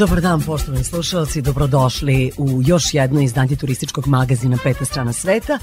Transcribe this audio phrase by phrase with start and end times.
[0.00, 5.58] Dobar dan, poštovani slušalci, dobrodošli u još jedno izdanje turističkog magazina Peta strana sveta.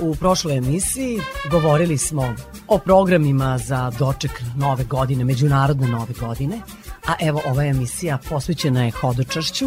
[0.00, 1.20] U prošloj emisiji
[1.50, 2.34] govorili smo
[2.68, 6.60] o programima za doček nove godine, međunarodne nove godine,
[7.06, 9.66] a evo ova emisija posvećena je hodočašću,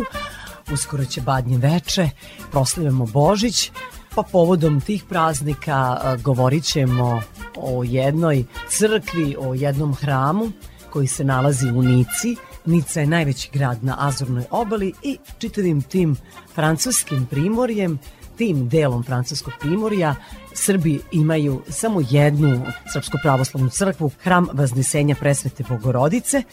[0.73, 2.09] uskoro će badnje veče,
[2.51, 3.71] proslavljamo Božić,
[4.15, 7.21] pa povodom tih praznika govorit ćemo
[7.55, 10.51] o jednoj crkvi, o jednom hramu
[10.89, 12.35] koji se nalazi u Nici,
[12.67, 16.15] Nica je najveći grad na Azurnoj obali i čitavim tim
[16.55, 17.99] francuskim primorjem,
[18.37, 20.15] tim delom francuskog primorja,
[20.53, 22.61] Srbi imaju samo jednu
[22.93, 26.43] srpsku pravoslavnu crkvu, hram Vaznesenja presvete Bogorodice,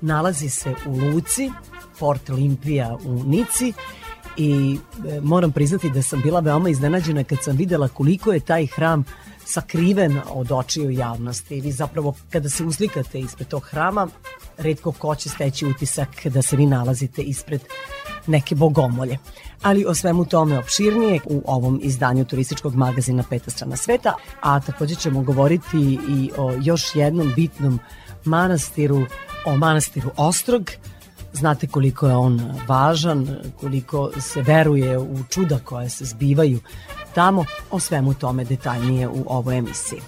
[0.00, 1.50] nalazi se u Luci,
[1.98, 3.72] Port Limpija u Nici
[4.36, 8.66] i e, moram priznati da sam bila veoma iznenađena kad sam videla koliko je taj
[8.66, 9.04] hram
[9.46, 11.60] sakriven od očiju javnosti.
[11.60, 14.08] Vi zapravo kada se uzlikate ispred tog hrama,
[14.58, 17.60] redko ko će steći utisak da se vi nalazite ispred
[18.26, 19.18] neke bogomolje.
[19.62, 24.94] Ali o svemu tome opširnije u ovom izdanju turističkog magazina Peta strana sveta, a takođe
[24.94, 27.80] ćemo govoriti i o još jednom bitnom
[28.24, 29.02] manastiru,
[29.46, 30.70] o manastiru Ostrog,
[31.34, 33.28] Znate koliko je on važan,
[33.60, 36.60] koliko se veruje u čuda koje se zbivaju
[37.14, 40.00] tamo, o svemu tome detaljnije u ovoj emisiji.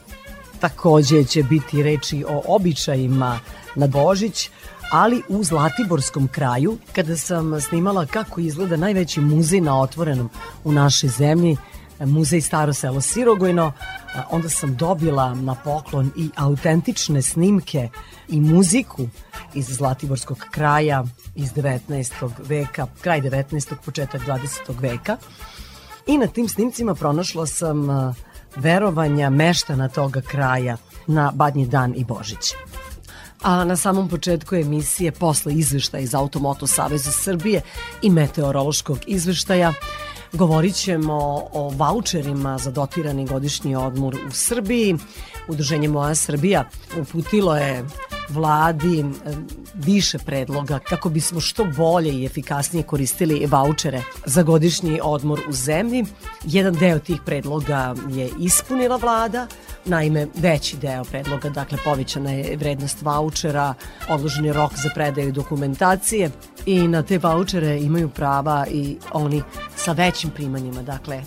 [0.61, 3.41] Takođe će biti reči o običajima
[3.75, 4.51] na Božić,
[4.93, 10.31] ali u Zlatiborskom kraju, kada sam snimala kako izgleda najveći muzej na otvorenom
[10.65, 11.57] u našoj zemlji,
[12.01, 13.73] muzej Staro selo Sirogojno,
[14.31, 17.89] onda sam dobila na poklon i autentične snimke
[18.29, 19.09] i muziku
[19.55, 22.31] iz Zlatiborskog kraja iz 19.
[22.39, 23.75] veka, kraj 19.
[23.85, 24.81] početak 20.
[24.81, 25.17] veka.
[26.07, 27.89] I na tim snimcima pronašla sam
[28.57, 32.55] verovanja meštana toga kraja na Badnji dan i Božić.
[33.43, 37.63] A na samom početku emisije, posle izveštaja iz Automoto Saveza Srbije
[38.03, 39.73] i meteorološkog izveštaja,
[40.33, 44.97] govorit ćemo o voucherima za dotirani godišnji odmor u Srbiji.
[45.49, 46.65] Udruženje Moja Srbija
[47.01, 47.85] uputilo je
[48.29, 49.05] vladi
[49.75, 56.05] više predloga kako bismo što bolje i efikasnije koristili vouchere za godišnji odmor u zemlji.
[56.45, 59.47] Jedan deo tih predloga je ispunila vlada,
[59.85, 63.75] naime veći deo predloga, dakle povećana je vrednost vouchera,
[64.09, 66.31] odložen je rok za predaju dokumentacije
[66.67, 69.43] i na te vouchere imaju prava i oni
[69.77, 71.23] sa većim primanjima, dakle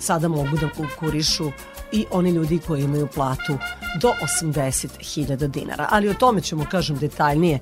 [0.00, 1.50] sada mogu da konkurišu
[1.92, 3.58] i oni ljudi koji imaju platu
[4.00, 5.86] do 80.000 dinara.
[5.90, 7.58] Ali o tome ćemo, kažem, detaljnije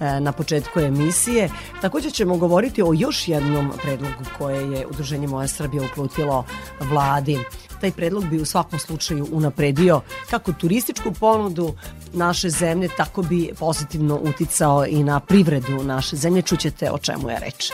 [0.00, 1.50] e, na početku emisije.
[1.80, 6.44] Takođe ćemo govoriti o još jednom predlogu koje je Udruženje Moja Srbija uplutilo
[6.80, 7.38] vladi.
[7.80, 11.74] Taj predlog bi u svakom slučaju unapredio kako turističku ponudu
[12.12, 16.42] naše zemlje, tako bi pozitivno uticao i na privredu naše zemlje.
[16.42, 17.70] Čućete o čemu je reč.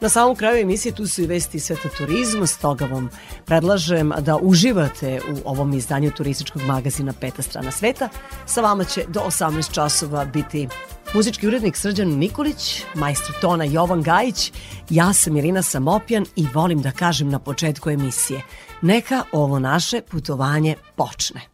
[0.00, 3.10] Na samom kraju emisije tu su i vesti sveta turizma, stoga vam
[3.44, 8.08] predlažem da uživate u ovom izdanju turističkog magazina Peta strana sveta.
[8.46, 10.68] Sa vama će do 18 časova biti
[11.14, 14.52] muzički urednik Srđan Nikolić, majstor tona Jovan Gajić,
[14.90, 18.42] ja sam Irina Samopjan i volim da kažem na početku emisije,
[18.82, 21.49] neka ovo naše putovanje počne.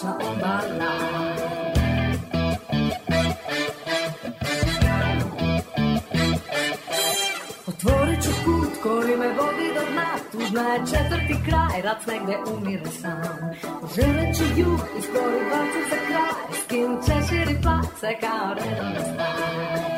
[0.00, 0.94] co obalá.
[7.66, 12.90] Otvorit ću put koji me vodi do dna Tužna je četvrti kraj, rat negde umire
[13.00, 13.22] sam
[13.96, 19.97] Želit ću jug i skoro bacim za kraj S kim češiri place kao redovno stan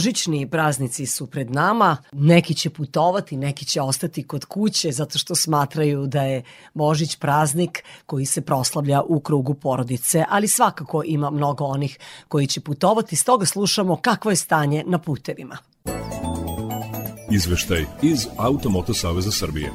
[0.00, 5.34] Božićni praznici su pred nama, neki će putovati, neki će ostati kod kuće zato što
[5.34, 6.42] smatraju da je
[6.74, 11.98] Božić praznik koji se proslavlja u krugu porodice, ali svakako ima mnogo onih
[12.28, 15.56] koji će putovati, stoga slušamo kakvo je stanje na putevima.
[17.30, 19.72] Izveštaj iz Automoto Saveza Srbije.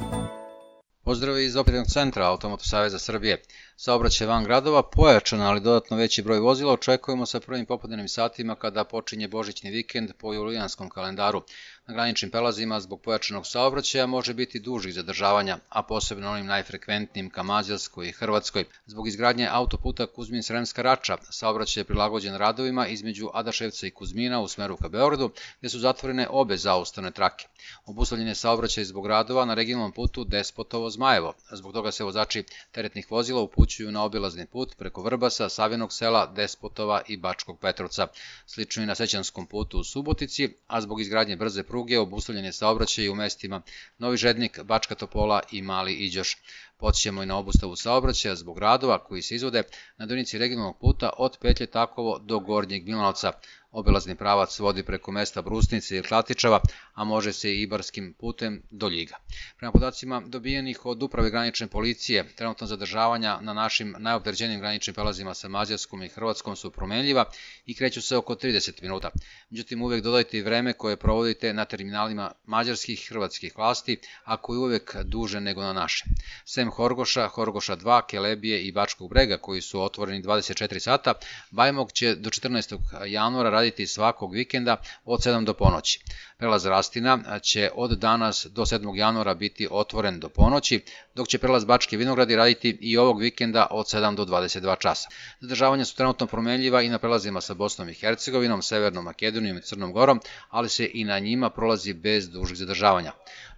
[1.06, 3.42] Pozdrav iz operativnog centra Automoto Saveza Srbije.
[3.76, 8.84] Saobraćaj van gradova pojačan, ali dodatno veći broj vozila očekujemo sa prvim popodnevnim satima kada
[8.84, 11.42] počinje božićni vikend po julijanskom kalendaru.
[11.88, 17.42] Na graničnim prelazima zbog pojačanog saobraćaja može biti dužih zadržavanja, a posebno onim najfrekventnijim ka
[17.42, 18.64] Mađarskoj i Hrvatskoj.
[18.86, 24.76] Zbog izgradnje autoputa Kuzmin-Sremska Rača, saobraćaj je prilagođen radovima između Adaševca i Kuzmina u smeru
[24.76, 27.46] ka Beogradu, gde su zatvorene obe zaustavne trake.
[27.84, 31.32] Obuslavljen je saobraćaj zbog radova na regionalnom putu Despotovo-Zmajevo.
[31.52, 37.02] Zbog toga se vozači teretnih vozila upućuju na obilazni put preko Vrbasa, Savinog sela, Despotova
[37.08, 38.06] i Bačkog Petrovca.
[38.46, 43.08] Slično i na Sećanskom putu u Subotici, a zbog izgradnje brze pruge obustavljen je saobraćaj
[43.08, 43.62] u mestima
[43.98, 46.36] Novi Žednik, Bačka Topola i Mali Iđoš.
[46.78, 49.62] Podsjećamo i na obustavu saobraćaja zbog radova koji se izvode
[49.98, 53.32] na donici regionalnog puta od Petlje Takovo do Gornjeg Milanovca.
[53.76, 56.60] Obilazni pravac vodi preko mesta Brusnice i Klatičava,
[56.94, 59.16] a može se i Ibarskim putem do Ljiga.
[59.58, 65.48] Prema podacima dobijenih od Uprave granične policije, trenutno zadržavanja na našim najopterećenim graničnim prelazima sa
[65.48, 67.24] Mađarskom i Hrvatskom su promenljiva
[67.66, 69.10] i kreću se oko 30 minuta.
[69.50, 74.58] Međutim, uvek dodajte i vreme koje provodite na terminalima mađarskih i hrvatskih vlasti, a koji
[74.58, 76.04] uvek duže nego na naše.
[76.44, 81.14] Sem Horgoša, Horgoša 2, Kelebije i Bačkog brega, koji su otvoreni 24 sata,
[81.50, 82.78] Bajmog će do 14.
[83.06, 86.00] januara raditi svakog vikenda od 7 do ponoći.
[86.38, 88.96] Prelaz Rastina će od danas do 7.
[88.96, 90.80] januara biti otvoren do ponoći,
[91.14, 95.08] dok će prelaz Bačke Vinogradi raditi i ovog vikenda od 7 do 22 časa.
[95.40, 99.92] Zadržavanja su trenutno promenljiva i na prelazima sa Bosnom i Hercegovinom, Severnom Makedonijom i Crnom
[99.92, 100.20] Gorom,
[100.50, 103.12] ali se i na njima prolazi bez dužih zadržavanja.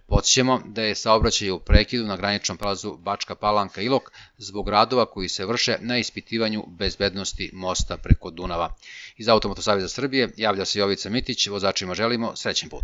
[0.09, 5.29] Podsjećamo da je saobraćaj u prekidu na graničnom prelazu Bačka Palanka Ilok zbog radova koji
[5.29, 8.73] se vrše na ispitivanju bezbednosti mosta preko Dunava.
[9.17, 12.83] Iz Automoto Savjeza Srbije javlja se Jovica Mitić, vozačima želimo srećen put.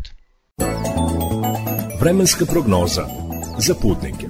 [2.00, 3.06] Vremenska prognoza
[3.60, 4.28] za putnike.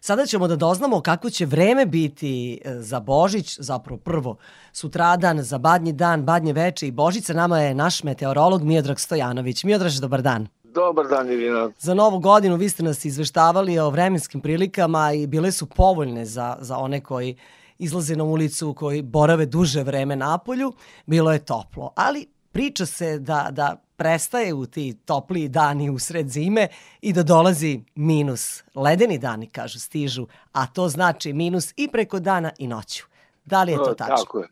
[0.00, 4.36] Sada ćemo da doznamo kako će vreme biti e, za Božić, zapravo prvo
[4.72, 7.32] sutradan, za badnji dan, badnje veče i Božica.
[7.32, 9.64] Nama je naš meteorolog Miodrag Stojanović.
[9.64, 10.48] Miodraž, dobar dan.
[10.74, 11.70] Dobar dan, Irina.
[11.78, 16.56] Za novu godinu vi ste nas izveštavali o vremenskim prilikama i bile su povoljne za,
[16.60, 17.36] za one koji
[17.78, 20.72] izlaze na ulicu, koji borave duže vreme na polju.
[21.06, 26.68] Bilo je toplo, ali priča se da, da prestaje u ti topliji dani usred zime
[27.00, 28.62] i da dolazi minus.
[28.74, 33.04] Ledeni dani, kažu, stižu, a to znači minus i preko dana i noću.
[33.44, 34.16] Da li je to tačno?
[34.16, 34.48] Tako je.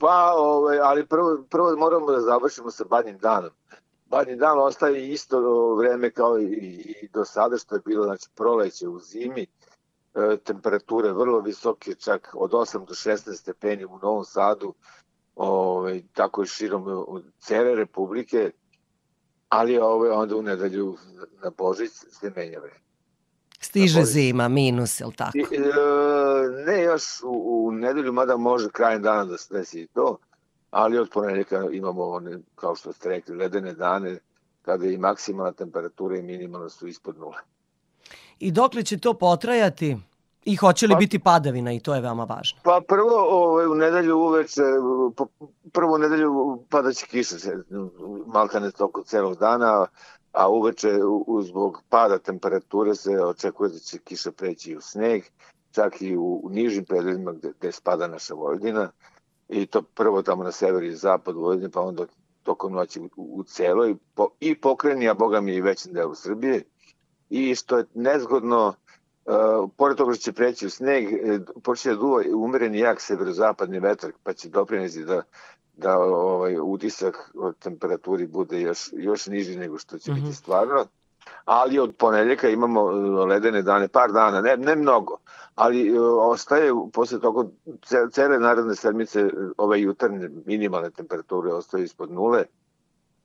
[0.00, 3.50] Pa, ovaj, ali prvo, prvo moramo da završimo sa badnjim danom.
[4.12, 5.38] Badnji dan ostaje isto
[5.74, 6.44] vreme kao i,
[7.02, 9.46] i do sada što je bilo, znači proleće u zimi,
[10.14, 14.74] e, temperature vrlo visoke, čak od 8 do 16 stepeni u Novom Sadu,
[15.36, 16.84] ovaj, tako i širom
[17.38, 18.50] cele republike,
[19.48, 20.96] ali ovaj, onda u nedelju
[21.42, 22.80] na Božić se menja vreme.
[23.60, 25.38] Stiže zima, minus, je li tako?
[25.38, 30.18] I, e, ne još u, u nedelju, mada može krajem dana da se desi to,
[30.72, 34.18] ali od ponedjeljaka imamo one, kao što ste rekli, ledene dane,
[34.62, 37.38] kada i maksimalna temperatura i minimalna su ispod nule.
[38.38, 39.96] I dokle će to potrajati?
[40.44, 42.60] I hoće li pa, biti padavina i to je veoma važno?
[42.62, 44.62] Pa prvo ovaj, u nedelju uveče,
[45.72, 47.36] prvo u nedelju padaće kiša,
[48.26, 49.86] maltane toko celog dana,
[50.32, 50.88] a uveče
[51.42, 55.22] zbog pada temperature se očekuje da će kiša preći u sneg,
[55.72, 58.90] čak i u, u nižim predelima gde, gde spada naša Vojvodina
[59.52, 62.06] i to prvo tamo na severu i zapadu Vojvodine, pa onda
[62.42, 66.62] tokom noći u, u celoj po, i pokreni, a boga mi i većem delu Srbije.
[67.30, 68.74] I što je nezgodno,
[69.24, 73.78] Uh, pored toga što će preći u sneg, e, počne da duva umereni jak severozapadni
[73.78, 75.22] vetar, pa će doprinesti da,
[75.76, 80.20] da ovaj, utisak od temperaturi bude još, još niži nego što će mm -hmm.
[80.22, 80.86] biti stvarno.
[81.44, 82.94] Ali od ponedeljaka imamo e,
[83.24, 85.16] ledene dane, par dana, ne, ne mnogo,
[85.54, 87.48] ali uh, ostaje posle toga
[88.12, 92.44] cele naredne sedmice ove jutarnje minimalne temperature ostaju ispod nule,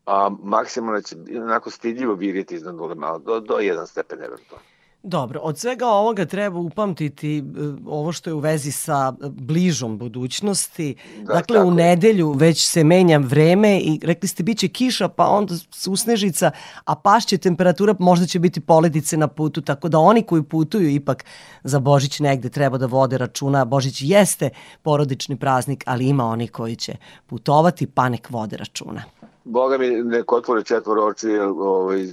[0.06, 4.66] a maksimalno će onako stidljivo viriti iznad nule malo, do, do 1 stepen eventualno.
[5.08, 7.42] Dobro, od svega ovoga treba upamtiti e,
[7.86, 10.96] ovo što je u vezi sa bližom budućnosti.
[11.18, 15.56] Da, dakle, u nedelju već se menja vreme i rekli ste biće kiša, pa onda
[15.72, 16.52] susnežica,
[16.86, 21.26] a pašće temperatura, možda će biti poledice na putu, tako da oni koji putuju ipak
[21.64, 23.66] za Božić negde treba da vode računa.
[23.66, 24.50] Božić jeste
[24.82, 26.96] porodični praznik, ali ima oni koji će
[27.28, 29.04] putovati, pa nek vode računa.
[29.50, 32.08] Boga mi nek otvore četvor oči, ovaj,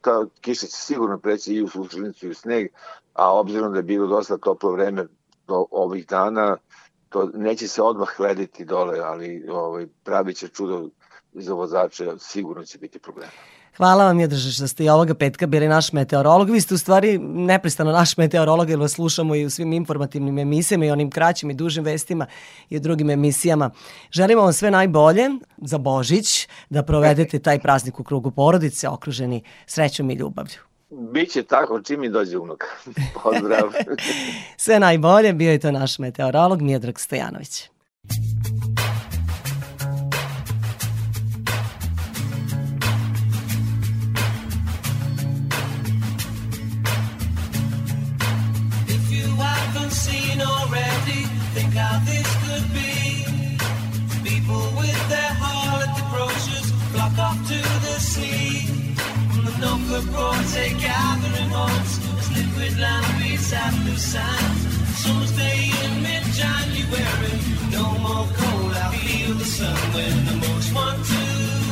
[0.00, 2.66] ta kiša će sigurno preći i u sučelnicu i u sneg,
[3.12, 5.06] a obzirom da je bilo dosta toplo vreme
[5.46, 6.56] do ovih dana,
[7.08, 10.88] to neće se odmah lediti dole, ali ovaj, pravi će čudo
[11.32, 13.32] za vozače, sigurno će biti problema.
[13.80, 16.50] Hvala vam, Jedražeš, da ste i ovoga petka bili naš meteorolog.
[16.50, 20.84] Vi ste u stvari neprestano naš meteorolog, jer vas slušamo i u svim informativnim emisijama
[20.84, 22.26] i onim kraćim i dužim vestima
[22.70, 23.70] i u drugim emisijama.
[24.10, 30.10] Želimo vam sve najbolje za Božić, da provedete taj praznik u krugu porodice, okruženi srećom
[30.10, 30.58] i ljubavlju.
[30.90, 32.64] Biće tako čim mi dođe unuk.
[33.22, 33.72] Pozdrav.
[34.64, 37.70] sve najbolje, bio je to naš meteorolog Mijedrag Stojanović.
[49.90, 51.22] seen already.
[51.54, 53.26] Think how this could be.
[54.22, 58.66] People with their harlot approaches flock off to the sea.
[59.32, 64.56] From the Noka Broadway gathering horns as liquid land lampreys at the sand.
[65.02, 67.36] Summer's day in mid-January,
[67.72, 68.72] no more cold.
[68.72, 71.69] I feel the sun when the most want to.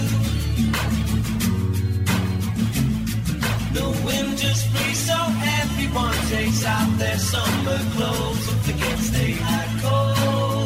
[3.79, 5.15] The wind just breeze so
[5.61, 10.58] everyone takes out their summer clothes and forgets they had colds.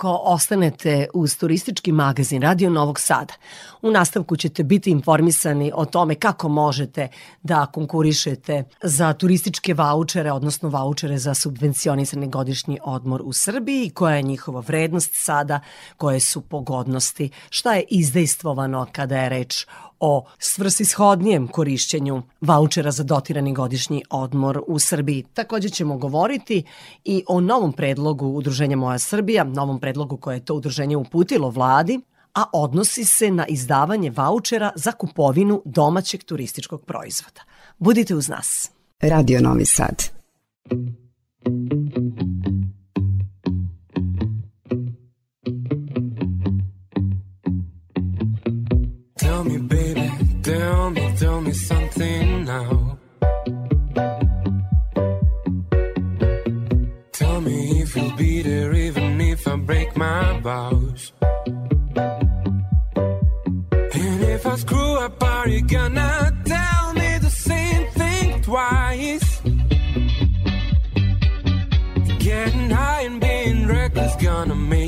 [0.00, 3.34] Ako ostanete uz turistički magazin Radio Novog Sada.
[3.82, 7.08] U nastavku ćete biti informisani o tome kako možete
[7.42, 14.22] da konkurišete za turističke vaučere, odnosno vaučere za subvencionisani godišnji odmor u Srbiji, koja je
[14.22, 15.60] njihova vrednost sada,
[15.96, 19.66] koje su pogodnosti, šta je izdejstvovano kada je reč
[20.00, 25.24] o svrsishodnijem korišćenju vaučera za dotirani godišnji odmor u Srbiji.
[25.34, 26.64] Takođe ćemo govoriti
[27.04, 32.00] i o novom predlogu Udruženja Moja Srbija, novom predlogu koje je to udruženje uputilo vladi,
[32.34, 37.40] a odnosi se na izdavanje vaučera za kupovinu domaćeg turističkog proizvoda.
[37.78, 38.70] Budite uz nas.
[39.00, 40.10] Radio Novi Sad.
[41.42, 42.29] Tell
[51.50, 52.98] me, something now.
[57.12, 61.12] Tell me if you'll be there even if I break my vows.
[64.00, 66.12] And if I screw up, are you gonna
[66.44, 69.28] tell me the same thing twice?
[72.18, 74.79] Getting high and being reckless gonna make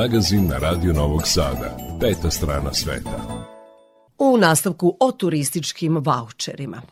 [0.00, 1.76] magazin na Radio Novog Sada.
[2.00, 3.44] Peta strana sveta.
[4.18, 6.82] U nastavku o turističkim vaučerima.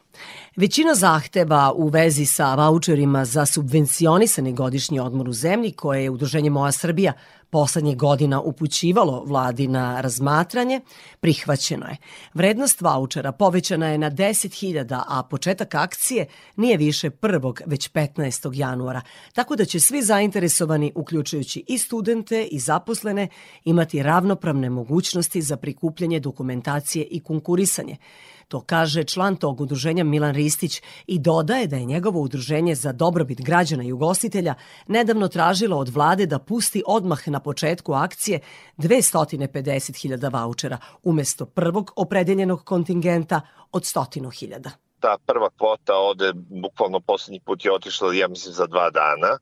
[0.59, 6.51] Većina zahteva u vezi sa vaučerima za subvencionisani godišnji odmor u zemlji koje je Udruženje
[6.51, 7.13] Moja Srbija
[7.51, 10.81] poslednjih godina upućivalo vladi na razmatranje,
[11.21, 11.97] prihvaćeno je.
[12.35, 17.61] Vrednost vaučera povećana je na 10.000, a početak akcije nije više 1.
[17.67, 18.51] već 15.
[18.55, 19.01] januara,
[19.33, 23.29] tako da će svi zainteresovani, uključujući i studente i zaposlene,
[23.65, 27.97] imati ravnopravne mogućnosti za prikupljanje dokumentacije i konkurisanje.
[28.49, 33.41] To kaže član tog udruženja Milan Ristić i dodaje da je njegovo udruženje za dobrobit
[33.41, 34.55] građana i ugostitelja
[34.87, 38.41] nedavno tražilo od vlade da pusti odmah na početku akcije
[38.79, 43.41] 250.000 vaučera umesto prvog opredeljenog kontingenta
[43.73, 44.71] od 100.000.
[45.01, 49.39] ta prva kvota ode, bukvalno poslednji put je otišla, ja mislim, za dva dana.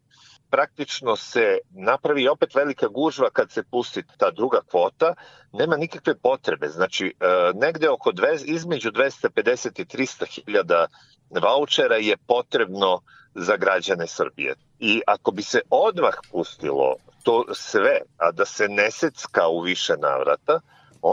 [0.57, 5.15] Praktično se napravi opet velika gužva kad se pusti ta druga kvota,
[5.53, 6.69] nema nikakve potrebe.
[6.69, 10.87] Znači, e, negde oko dve, između 250 i 300 hiljada
[11.31, 13.01] vouchera je potrebno
[13.35, 14.55] za građane Srbije.
[14.79, 19.97] I ako bi se odmah pustilo to sve, a da se ne secka u više
[19.97, 20.61] navrata,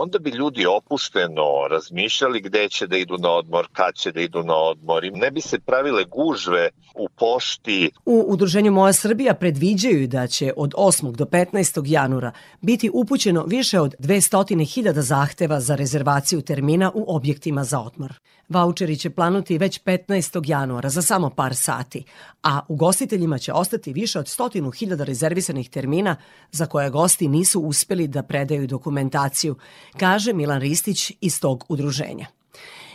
[0.02, 4.44] onda bi ljudi opušteno razmišljali gde će da idu na odmor, kad će da idu
[4.44, 7.92] na odmor i ne bi se pravile gužve u pošti.
[8.06, 11.16] U Udruženju Moja Srbija predviđaju da će od 8.
[11.16, 11.84] do 15.
[11.86, 18.14] januara biti upućeno više od 200.000 zahteva za rezervaciju termina u objektima za odmor.
[18.54, 20.50] Vaučeri će planuti već 15.
[20.50, 22.04] januara za samo par sati,
[22.44, 26.16] a ugostiteljima će ostati više od 100.000 rezervisanih termina
[26.52, 29.56] za koje gosti nisu uspeli da predaju dokumentaciju,
[29.98, 32.26] kaže Milan Ristić iz tog udruženja.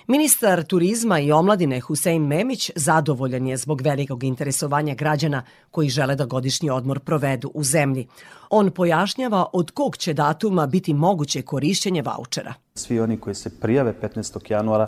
[0.06, 6.24] Ministar turizma i omladine Husein Memić zadovoljan je zbog velikog interesovanja građana koji žele da
[6.24, 8.06] godišnji odmor provedu u zemlji.
[8.50, 12.54] On pojašnjava od kog će datuma biti moguće korišćenje vaučera.
[12.74, 14.52] Svi oni koji se prijave 15.
[14.52, 14.86] januara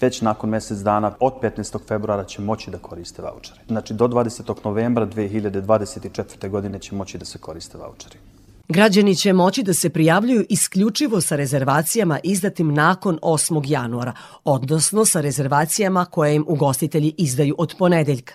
[0.00, 1.78] već nakon mesec dana od 15.
[1.88, 3.60] februara će moći da koriste vaučere.
[3.68, 4.54] Znači do 20.
[4.64, 6.48] novembra 2024.
[6.48, 8.18] godine će moći da se koriste vaučeri.
[8.68, 13.62] Građani će moći da se prijavljuju isključivo sa rezervacijama izdatim nakon 8.
[13.66, 14.12] januara,
[14.44, 18.34] odnosno sa rezervacijama koje im ugostitelji izdaju od ponedeljka.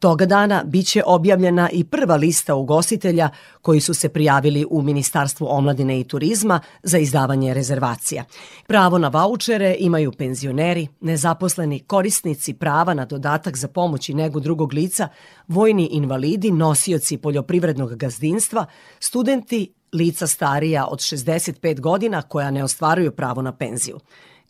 [0.00, 3.30] Toga dana biće objavljena i prva lista ugostitelja
[3.62, 8.24] koji su se prijavili u Ministarstvu omladine i turizma za izdavanje rezervacija.
[8.66, 14.72] Pravo na vaučere imaju penzioneri, nezaposleni, korisnici prava na dodatak za pomoć i negu drugog
[14.72, 15.08] lica,
[15.48, 18.66] vojni invalidi, nosioci poljoprivrednog gazdinstva,
[19.00, 23.98] studenti, lica starija od 65 godina koja ne ostvaruju pravo na penziju.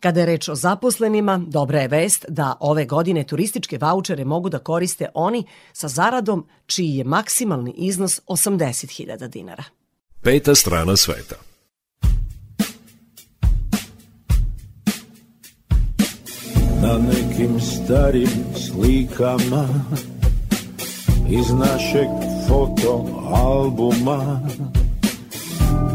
[0.01, 4.59] Kada je reč o zaposlenima, dobra je vest da ove godine turističke vaučere mogu da
[4.59, 9.65] koriste oni sa zaradom čiji je maksimalni iznos 80.000 dinara.
[10.23, 11.35] Peta strana sveta.
[16.83, 19.69] Na nekim starim slikama
[21.31, 22.09] iz našeg
[22.49, 24.41] fotoalbuma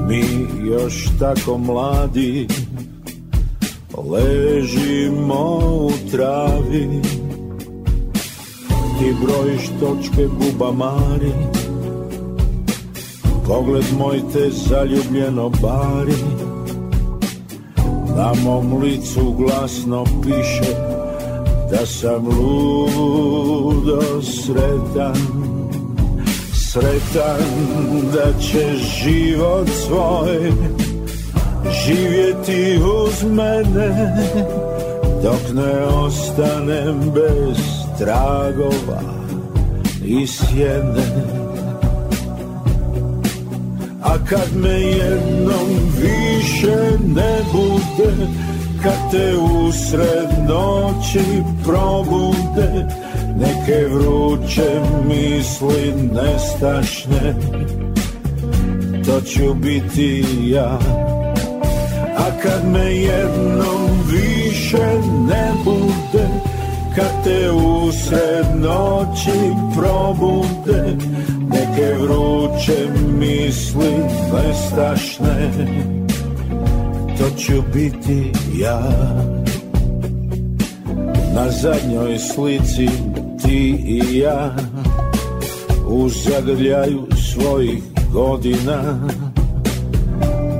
[0.07, 2.47] mi još tako mladi
[3.97, 7.01] Ležimo u travi
[8.99, 11.31] Ti brojiš točke bubamari
[13.47, 16.17] Pogled moj te zaljubljeno bari.
[18.17, 20.75] Na mom licu glasno piše
[21.71, 25.17] Da sam ludo sretan.
[26.53, 27.41] Sretan
[28.13, 30.51] da će život svoj
[31.71, 34.15] živjeti uz mene
[35.23, 37.57] dok ne ostanem bez
[37.99, 39.01] tragova
[40.05, 41.43] i sjene.
[44.03, 45.67] A kad me jednom
[46.01, 46.77] više
[47.15, 48.27] ne bude
[48.83, 52.85] kad te usred noći probude
[53.39, 57.35] neke vruće misli nestašne
[59.05, 60.79] to ću biti ja
[62.43, 64.87] kad me jednom više
[65.27, 66.27] ne bude
[66.95, 70.97] Kad te usred noći probude
[71.49, 72.87] Neke vruće
[73.19, 73.93] misli
[74.33, 75.51] nestašne
[77.17, 78.81] To ću biti ja.
[81.35, 82.89] Na zadnjoj slici
[83.45, 84.55] ti i ja
[85.87, 89.09] U zagrljaju svojih godina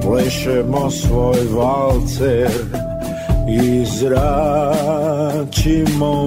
[0.04, 2.52] plešemo svoj valcer
[3.50, 5.38] i zračimo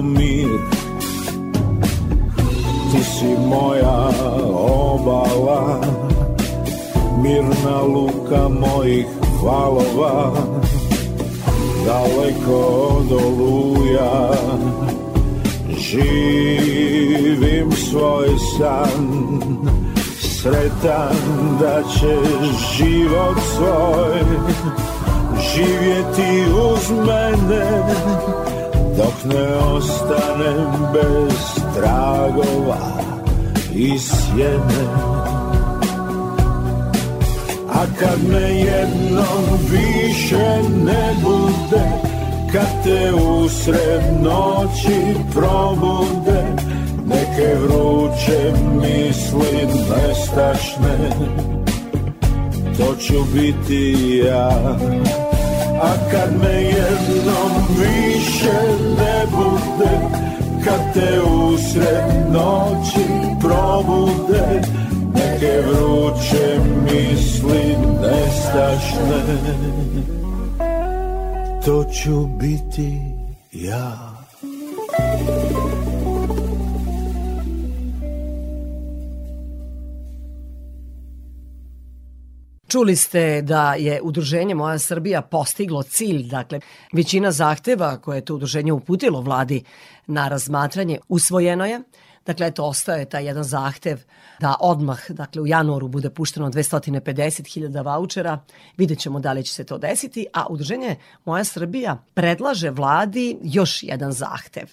[0.01, 0.47] mir.
[2.91, 4.09] Ti si moja
[4.93, 5.81] obala
[7.23, 9.07] mirna luka mojih
[9.43, 10.31] valova.
[11.85, 12.59] Daleko
[12.97, 14.33] od oluja
[15.77, 19.07] živim svoj san
[20.41, 21.15] sretan
[21.59, 22.17] da će
[22.75, 24.21] život svoj
[25.53, 27.95] živjeti uz mene
[28.97, 33.01] dok ne ostanem bez tragova
[33.73, 34.87] i sjene.
[37.69, 41.91] A kad me jednom više ne bude
[42.51, 46.46] kad te usred noći probude
[47.37, 51.09] neke vruće misli nestašne.
[52.77, 54.77] To ću biti ja.
[55.81, 58.53] A kad me jednom više
[58.97, 59.99] ne bude
[60.65, 63.05] kad te usred noći
[63.41, 64.61] probude
[65.13, 69.21] neke vruće misli nestašne.
[71.65, 73.01] To ću biti
[73.51, 74.16] ja
[82.67, 86.59] Čuli ste da je udruženje Moja Srbija postiglo cilj, dakle
[86.93, 89.63] većina zahteva koje je to udruženje uputilo vladi
[90.07, 91.81] na razmatranje usvojeno je.
[92.25, 93.97] Dakle, eto, ostaje taj jedan zahtev
[94.39, 98.39] da odmah, dakle, u januaru bude pušteno 250.000 vouchera.
[98.77, 100.95] Vidjet ćemo da li će se to desiti, a udruženje
[101.25, 104.67] Moja Srbija predlaže vladi još jedan zahtev.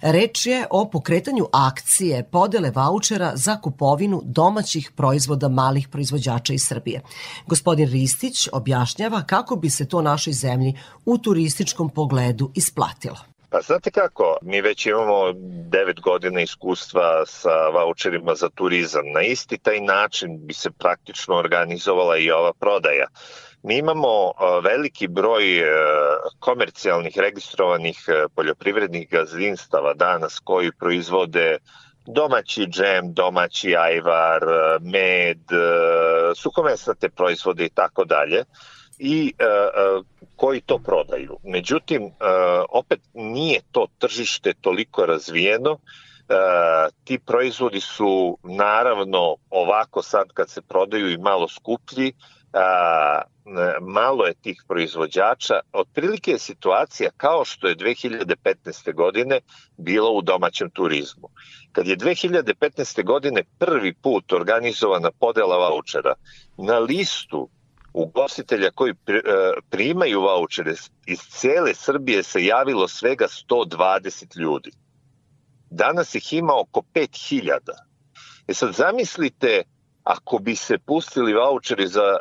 [0.00, 7.02] Reč je o pokretanju akcije podele vouchera za kupovinu domaćih proizvoda malih proizvođača iz Srbije.
[7.46, 13.37] Gospodin Ristić objašnjava kako bi se to našoj zemlji u turističkom pogledu isplatilo.
[13.50, 15.32] Pa znate kako, mi već imamo
[15.70, 19.12] devet godina iskustva sa voucherima za turizam.
[19.14, 23.06] Na isti taj način bi se praktično organizovala i ova prodaja.
[23.62, 24.32] Mi imamo
[24.62, 25.44] veliki broj
[26.38, 27.98] komercijalnih registrovanih
[28.34, 31.58] poljoprivrednih gazdinstava danas koji proizvode
[32.06, 34.40] domaći džem, domaći ajvar,
[34.80, 35.38] med,
[36.34, 38.44] suhomesnate proizvode i tako dalje
[38.98, 40.04] i uh,
[40.36, 41.38] koji to prodaju.
[41.44, 42.10] Međutim, uh,
[42.68, 45.78] opet nije to tržište toliko razvijeno, uh,
[47.04, 52.12] ti proizvodi su naravno ovako sad kad se prodaju i malo skuplji,
[52.52, 53.22] a,
[53.80, 55.60] malo je tih proizvođača.
[55.72, 58.94] Otprilike je situacija kao što je 2015.
[58.94, 59.40] godine
[59.76, 61.28] bilo u domaćem turizmu.
[61.72, 63.04] Kad je 2015.
[63.04, 66.14] godine prvi put organizovana podela vouchera,
[66.56, 67.48] na listu
[67.92, 68.94] ugostitelja koji e,
[69.70, 70.74] primaju vouchere
[71.06, 74.70] iz cele Srbije se javilo svega 120 ljudi.
[75.70, 77.58] Danas ih ima oko 5000.
[78.48, 79.62] E sad zamislite
[80.04, 82.18] ako bi se pustili voucheri za e,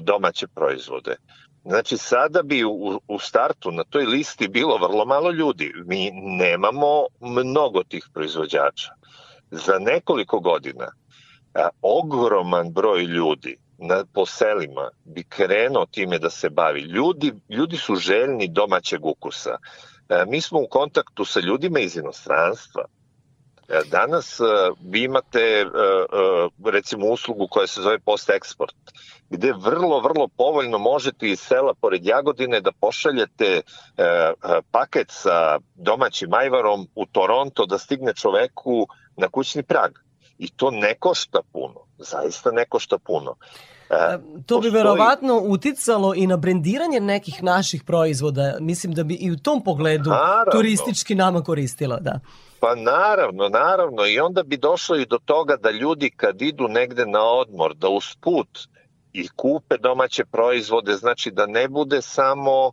[0.00, 1.16] domaće proizvode.
[1.64, 5.72] Znači sada bi u, u startu na toj listi bilo vrlo malo ljudi.
[5.86, 8.92] Mi nemamo mnogo tih proizvođača.
[9.50, 10.92] Za nekoliko godina
[11.54, 16.80] a, ogroman broj ljudi na, po selima bi krenuo time da se bavi.
[16.80, 19.56] Ljudi, ljudi su željni domaćeg ukusa.
[20.08, 22.84] E, mi smo u kontaktu sa ljudima iz inostranstva.
[23.68, 24.44] E, danas e,
[24.80, 28.74] vi imate e, e, recimo uslugu koja se zove post-eksport,
[29.30, 33.62] gde vrlo, vrlo povoljno možete iz sela pored Jagodine da pošaljete e,
[33.96, 34.32] e,
[34.70, 40.09] paket sa domaćim ajvarom u Toronto da stigne čoveku na kućni prag.
[40.40, 43.34] I to ne košta puno, zaista ne košta puno.
[43.90, 48.56] E, to bi verovatno uticalo i na brendiranje nekih naših proizvoda.
[48.60, 50.52] Mislim da bi i u tom pogledu naravno.
[50.52, 52.20] turistički nama koristilo, da.
[52.60, 54.06] Pa naravno, naravno.
[54.06, 57.88] I onda bi došlo i do toga da ljudi kad idu negde na odmor, da
[57.88, 58.58] usput
[59.12, 62.72] i kupe domaće proizvode, znači da ne bude samo uh,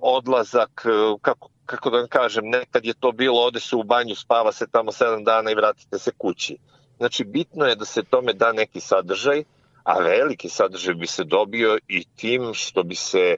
[0.00, 0.84] odlazak,
[1.22, 4.66] kako, kako da vam kažem, nekad je to bilo, ode se u banju, spava se
[4.72, 6.56] tamo 7 dana i vratite se kući.
[6.96, 9.44] Znači, bitno je da se tome da neki sadržaj,
[9.84, 13.36] a veliki sadržaj bi se dobio i tim što bi se e,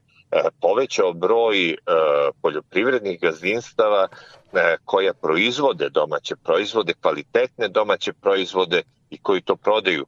[0.61, 1.77] povećao broj e,
[2.43, 4.09] poljoprivrednih gazdinstava
[4.53, 10.07] e, koja proizvode domaće proizvode, kvalitetne domaće proizvode i koji to prodaju.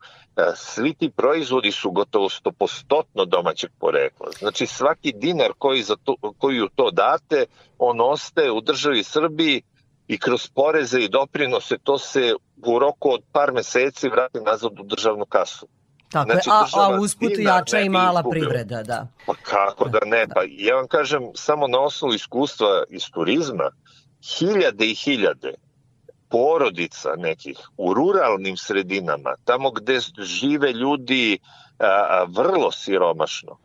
[0.57, 4.31] Svi ti proizvodi su gotovo stopostotno domaćeg porekla.
[4.39, 7.47] Znači svaki dinar koji, za to, koji u to date,
[7.79, 9.63] on ostaje u državi Srbiji
[10.09, 12.35] i kroz poreze i doprinose to se
[12.67, 15.67] u roku od par meseci vrati nazad u državnu kasu.
[16.13, 18.49] Tako znači, je, a, a usput jača i mala izgubila.
[18.49, 19.07] privreda, da.
[19.27, 23.71] Pa kako da ne, pa ja vam kažem, samo na osnovu iskustva iz turizma,
[24.39, 25.55] hiljade i hiljade
[26.29, 31.39] porodica nekih u ruralnim sredinama, tamo gde žive ljudi
[31.79, 33.59] a, a, vrlo siromašno,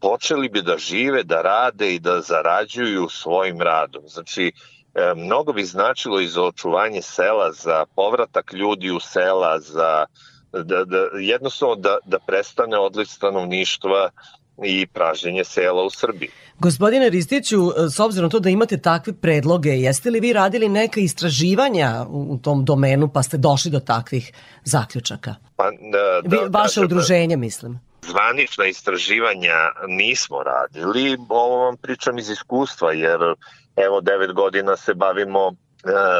[0.00, 4.02] počeli bi da žive, da rade i da zarađuju svojim radom.
[4.08, 4.52] Znači,
[4.94, 10.06] e, mnogo bi značilo i za očuvanje sela, za povratak ljudi u sela, za
[10.52, 14.10] da, da, jednostavno da, da prestane odliv stanovništva
[14.64, 16.30] i pražnjenje sela u Srbiji.
[16.58, 17.58] Gospodine Ristiću,
[17.90, 22.64] s obzirom to da imate takve predloge, jeste li vi radili neka istraživanja u tom
[22.64, 24.32] domenu pa ste došli do takvih
[24.64, 25.34] zaključaka?
[25.56, 27.80] Pa, da, da, vi, vaše da, udruženje, mislim.
[28.02, 29.56] Zvanična istraživanja
[29.88, 33.20] nismo radili, ovo vam pričam iz iskustva, jer
[33.76, 35.67] evo devet godina se bavimo E,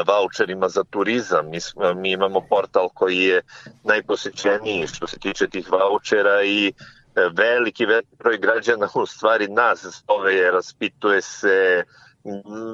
[0.07, 1.49] voucherima za turizam.
[1.49, 1.59] Mi,
[1.95, 3.41] mi imamo portal koji je
[3.83, 9.85] najposećeniji što se tiče tih vouchera i e, veliki, veliki broj građana u stvari nas
[10.07, 11.83] zove, raspituje se,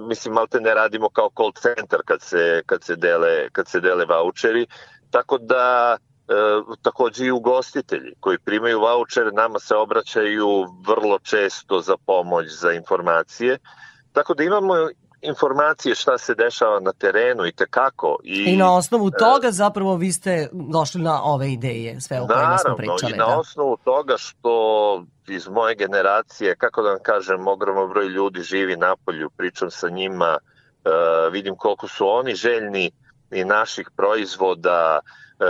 [0.08, 4.06] mislim, malte ne radimo kao call center kad se, kad se, dele, kad se dele
[4.06, 4.68] voucheri,
[5.12, 6.34] tako da e,
[6.82, 13.58] takođe i ugostitelji koji primaju voucher nama se obraćaju vrlo često za pomoć, za informacije,
[14.14, 14.74] tako da imamo
[15.28, 18.18] informacije šta se dešava na terenu i tekako.
[18.24, 22.28] I, I na osnovu e, toga zapravo vi ste došli na ove ideje, sve o
[22.28, 23.14] kojima smo Naravno, pričali.
[23.14, 23.38] i na da.
[23.38, 29.30] osnovu toga što iz moje generacije, kako da vam kažem, ogroman broj ljudi živi napolju,
[29.30, 30.90] pričam sa njima, e,
[31.32, 32.92] vidim koliko su oni željni
[33.32, 35.00] i naših proizvoda,
[35.40, 35.46] e,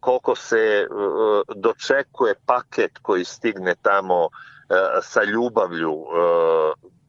[0.00, 0.86] koliko se
[1.56, 4.28] dočekuje paket koji stigne tamo
[5.02, 6.06] sa ljubavlju.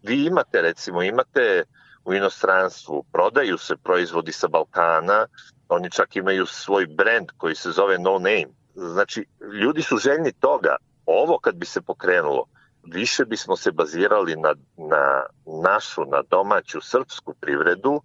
[0.03, 1.63] Vi imate, recimo, imate
[2.05, 5.27] u inostranstvu, prodaju se proizvodi sa Balkana,
[5.69, 8.47] oni čak imaju svoj brend koji se zove No Name.
[8.75, 9.25] Znači,
[9.61, 10.75] ljudi su željni toga.
[11.05, 12.45] Ovo kad bi se pokrenulo,
[12.83, 15.23] više bismo se bazirali na, na
[15.63, 18.01] našu, na domaću srpsku privredu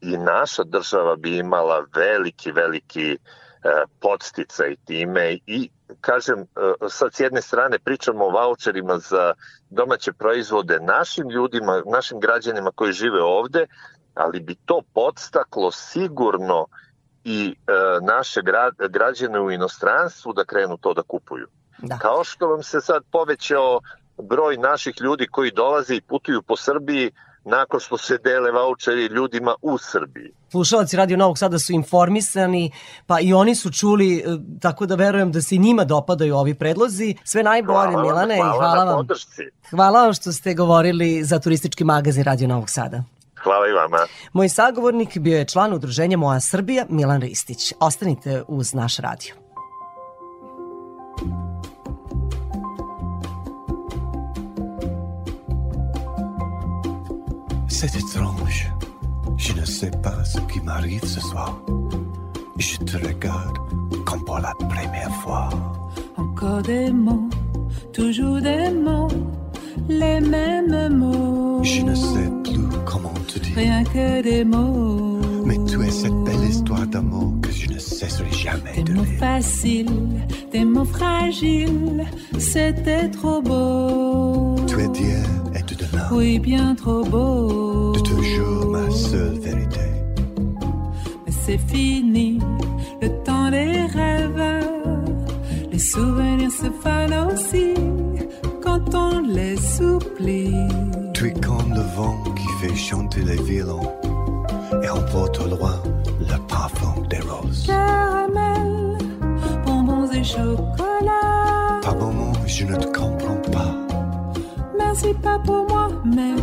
[0.00, 3.18] i naša država bi imala veliki, veliki e,
[4.00, 6.44] podsticaj time i kažem, e,
[6.88, 9.34] sad s jedne strane pričamo o voucherima za
[9.70, 13.66] domaće proizvode našim ljudima, našim građanima koji žive ovde,
[14.14, 16.66] ali bi to podstaklo sigurno
[17.24, 21.46] i e, naše gra- građane u inostranstvu da krenu to da kupuju.
[21.78, 21.98] Da.
[21.98, 23.80] Kao što vam se sad povećao
[24.18, 27.12] broj naših ljudi koji dolaze i putuju po Srbiji
[27.44, 30.32] nakon što se dele voucheri ljudima u Srbiji.
[30.50, 32.72] Slušalci Radio Novog Sada su informisani,
[33.06, 34.22] pa i oni su čuli, e,
[34.60, 37.14] tako da verujem da se i njima dopadaju ovi predlozi.
[37.24, 38.96] Sve najbolje, Hvala Milane, i hvala hvala na vam.
[39.06, 39.42] podršci.
[39.70, 43.02] Hvala vam što ste govorili za turistički magazin Radio Novog Sada.
[43.42, 43.98] Hvala i vama.
[44.32, 47.72] Moj sagovornik bio je član udruženja Moja Srbija, Milan Ristić.
[47.80, 49.34] Ostanite uz naš radio.
[57.84, 58.70] C'est étrange.
[59.36, 61.60] Je ne sais pas ce qui m'arrive ce soir.
[62.56, 63.56] Je te regarde
[64.06, 65.48] comme pour la première fois.
[66.16, 67.28] Encore des mots,
[67.92, 69.08] toujours des mots,
[69.88, 71.64] les mêmes mots.
[71.64, 73.56] Je ne sais plus comment te dire.
[73.56, 75.18] Rien que des mots.
[75.44, 79.02] Mais tu es cette belle histoire d'amour que je ne cesserai jamais Des de mots
[79.02, 79.18] lire.
[79.18, 80.20] faciles,
[80.52, 82.04] des mots fragiles,
[82.38, 84.54] c'était trop beau.
[84.68, 86.06] Tu es d'hier et de demain.
[86.12, 87.71] Oui, bien trop beau.
[88.34, 89.80] Toujours ma seule vérité.
[91.26, 92.38] Mais c'est fini,
[93.00, 94.66] le temps des rêves.
[95.70, 97.74] Les souvenirs se fanent aussi
[98.62, 100.54] quand on les oublie.
[101.14, 103.92] Tu es comme le vent qui fait chanter les violons
[104.82, 105.82] et emporte au loin
[106.20, 107.66] le parfum des roses.
[107.66, 108.96] Caramel,
[109.66, 111.80] bonbons et chocolat.
[111.82, 113.74] Par moments, je ne te comprends pas.
[114.78, 116.34] Merci pas pour moi, mais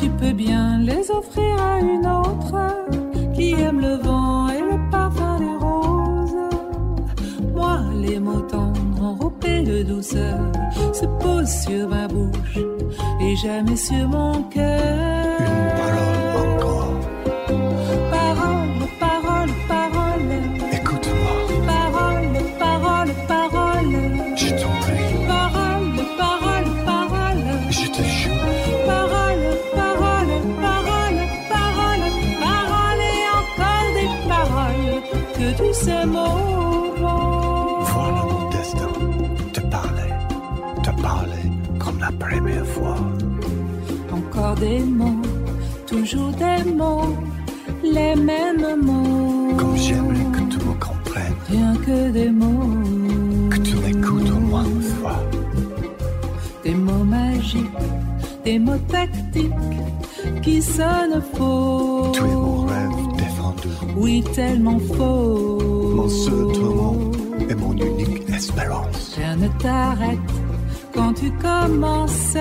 [0.00, 2.54] tu peux bien les offrir à une autre
[3.34, 6.36] qui aime le vent et le parfum des roses.
[7.54, 10.38] Moi, les mots tendres enrobés de douceur
[10.94, 12.58] se posent sur ma bouche
[13.20, 16.29] et jamais sur mon cœur.
[44.60, 45.22] Des mots,
[45.86, 47.16] toujours des mots,
[47.82, 49.54] les mêmes mots.
[49.56, 54.64] Comme j'aimerais que tu me comprennes, Rien que des mots, que tu m'écoutes au moins
[54.64, 55.18] une fois.
[56.64, 57.70] des mots magiques,
[58.44, 59.50] des mots tactiques
[60.42, 62.12] qui sonnent faux.
[62.12, 65.58] Tu es mon rêve défendu, Oui, tellement faux.
[65.96, 67.10] mon seul tourment
[67.48, 69.16] et mon unique espérance.
[69.16, 70.18] Rien ne t'arrête
[70.94, 72.36] quand tu commences.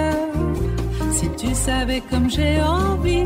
[1.20, 3.26] Si tu savais comme j'ai envie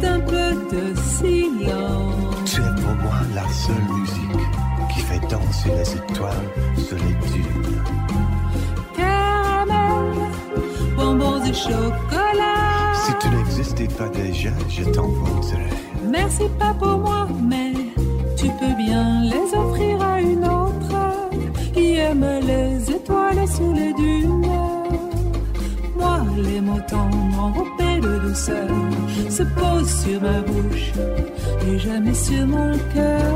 [0.00, 2.36] d'un peu de silence.
[2.44, 4.46] Tu es pour moi la seule musique
[4.92, 7.82] qui fait danser les étoiles sur les dunes.
[8.96, 10.14] Caramel,
[10.96, 12.94] bonbons et chocolat.
[13.04, 15.74] Si tu n'existais pas déjà, je t'inventerais.
[16.08, 17.72] Merci pas pour moi, mais
[18.36, 20.94] tu peux bien les offrir à une autre
[21.74, 24.69] qui aime les étoiles sous les dunes.
[26.42, 28.68] Les mots tendres enrobés de douceur
[29.28, 30.92] se posent sur ma bouche
[31.68, 33.34] et jamais sur mon cœur.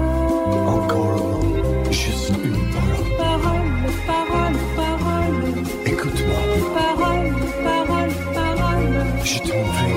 [0.67, 3.05] Encore un mot, juste une parole.
[3.19, 3.73] Parole,
[4.07, 6.43] parole, parole, Écoute-moi,
[6.75, 7.33] parole,
[7.65, 9.94] parole, parole, je t'en prie,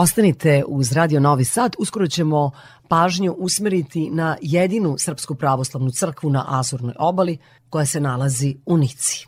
[0.00, 2.50] Ostanite uz Radio Novi Sad, uskoro ćemo
[2.88, 7.38] pažnju usmeriti na jedinu Srpsku pravoslavnu crkvu na Azurnoj obali
[7.70, 9.26] koja se nalazi u Nici.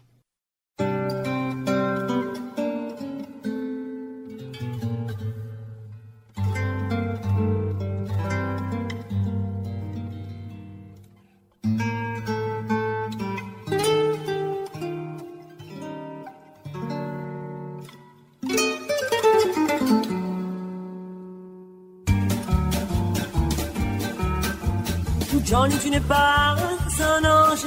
[25.90, 26.56] Tu n'es pas
[27.00, 27.66] un ange.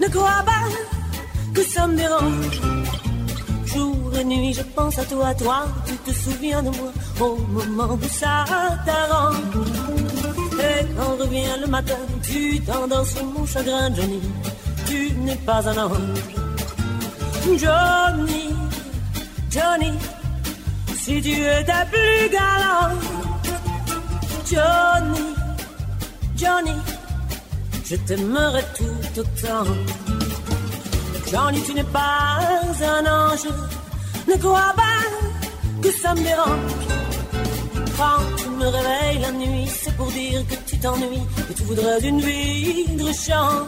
[0.00, 0.64] Ne crois pas
[1.54, 2.60] que ça me dérange.
[3.66, 5.66] Jour et nuit, je pense à toi, toi.
[5.86, 6.90] Tu te souviens de moi
[7.20, 8.44] au moment où ça
[8.86, 9.36] t'arrange.
[10.58, 14.20] Et quand revient le matin, tu t'endors sur mon chagrin, Johnny.
[14.86, 15.98] Tu n'es pas un ange.
[17.62, 18.44] Johnny,
[19.50, 19.92] Johnny,
[20.96, 22.94] si tu étais plus galant.
[24.50, 25.34] Johnny,
[26.36, 26.93] Johnny,
[27.84, 29.64] je t'aimerais tout autant.
[31.30, 32.38] Johnny, tu n'es pas
[32.82, 33.48] un ange,
[34.28, 35.02] ne crois pas
[35.82, 36.72] que ça me dérange.
[37.96, 42.00] Quand tu me réveilles la nuit, c'est pour dire que tu t'ennuies, que tu voudrais
[42.00, 43.66] une vie de chant.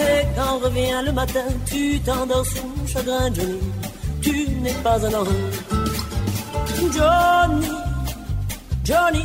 [0.00, 3.58] Et quand revient le matin, tu t'endors sur mon chagrin, Johnny,
[4.22, 5.28] tu n'es pas un ange.
[6.94, 7.68] Johnny,
[8.84, 9.24] Johnny,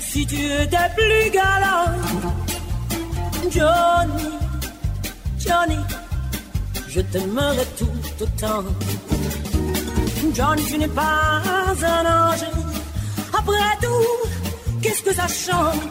[0.00, 2.51] si tu étais plus galant.
[3.54, 4.30] Johnny,
[5.38, 5.78] Johnny,
[6.88, 8.64] je t'aimerais tout autant.
[10.34, 11.42] Johnny, tu n'es pas
[11.82, 12.46] un ange.
[13.38, 14.28] Après tout,
[14.80, 15.82] qu'est-ce que ça change?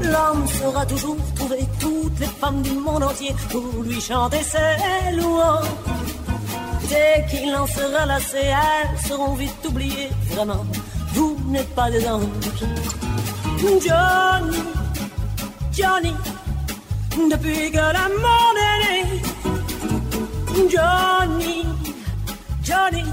[0.00, 5.68] L'homme saura toujours trouver toutes les femmes du monde entier pour lui chanter ses louanges.
[6.88, 10.10] Dès qu'il en sera lassé, elles seront vite oubliées.
[10.30, 10.64] Vraiment,
[11.12, 12.22] vous n'êtes pas des anges.
[13.60, 14.62] Johnny,
[15.72, 16.14] Johnny,
[17.30, 18.98] depuis que l'amour est né.
[20.72, 21.58] Johnny,
[22.62, 23.04] Johnny,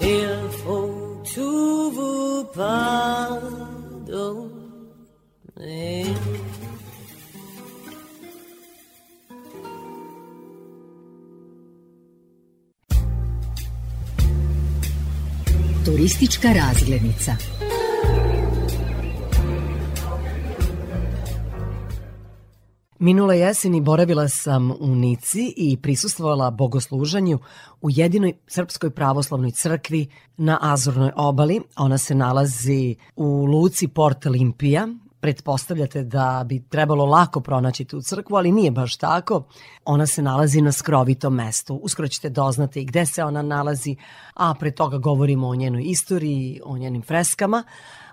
[0.00, 3.64] il faut tout vous pardonner.
[15.84, 17.36] Turistička razglednica.
[22.98, 27.38] Minule jeseni boravila sam u Nici i prisustvovala bogosluženju
[27.80, 31.60] u jedinoj srpskoj pravoslavnoj crkvi na Azurnoj obali.
[31.76, 34.88] Ona se nalazi u luci Port Olimpija.
[35.20, 39.42] Pretpostavljate da bi trebalo lako pronaći tu crkvu, ali nije baš tako.
[39.84, 41.74] Ona se nalazi na skrovitom mestu.
[41.74, 43.96] Uskoro ćete doznati gde se ona nalazi,
[44.34, 47.64] a pre toga govorimo o njenoj istoriji, o njenim freskama.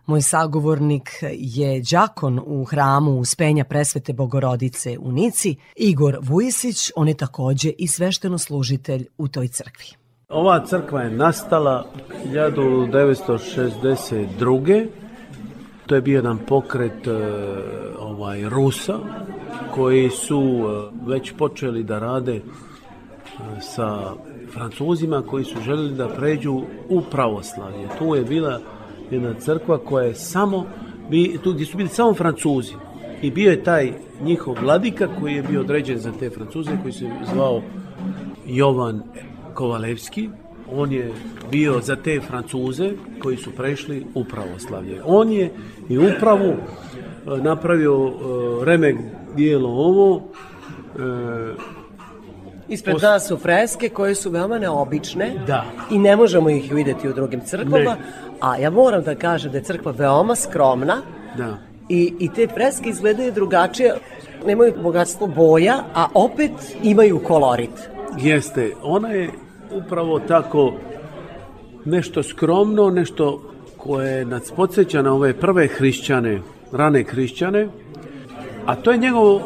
[0.05, 7.17] Moj sagovornik je đakon u hramu Uspenja presvete Bogorodice u Nici, Igor Vujisić, on je
[7.17, 9.85] takođe i svešteno služitelj u toj crkvi.
[10.29, 11.85] Ova crkva je nastala
[12.25, 14.87] 1962.
[15.85, 17.11] To je bio jedan pokret e,
[17.99, 18.99] ovaj Rusa
[19.73, 20.43] koji su e,
[21.09, 22.41] već počeli da rade e,
[23.61, 24.13] sa
[24.53, 27.87] Francuzima koji su želeli da pređu u pravoslavlje.
[27.99, 28.59] Tu je bila
[29.11, 30.65] jedna crkva koja je samo,
[31.09, 32.73] bi, tu gdje su bili samo Francuzi.
[33.21, 37.09] I bio je taj njihov vladika koji je bio određen za te Francuze, koji se
[37.33, 37.61] zvao
[38.45, 39.03] Jovan
[39.53, 40.29] Kovalevski.
[40.73, 41.11] On je
[41.51, 45.01] bio za te Francuze koji su prešli u pravoslavlje.
[45.05, 45.51] On je
[45.89, 46.57] i upravu e,
[47.43, 48.11] napravio e,
[48.65, 48.95] remek
[49.35, 50.21] dijelo ovo,
[52.71, 55.65] Ispred nas su freske koje su veoma neobične Da.
[55.91, 57.97] i ne možemo ih videti u drugim crkvama, Ne.
[58.41, 60.97] a ja moram da kažem da je crkva veoma skromna
[61.37, 61.57] Da.
[61.89, 63.95] i, i te freske izgledaju drugačije,
[64.45, 66.51] nemaju bogatstvo boja, a opet
[66.83, 67.89] imaju kolorit.
[68.17, 69.29] Jeste, ona je
[69.71, 70.73] upravo tako
[71.85, 76.39] nešto skromno, nešto koje nas podsjeća na ove prve hrišćane,
[76.71, 77.67] rane hrišćane,
[78.71, 79.41] a to je njegov uh,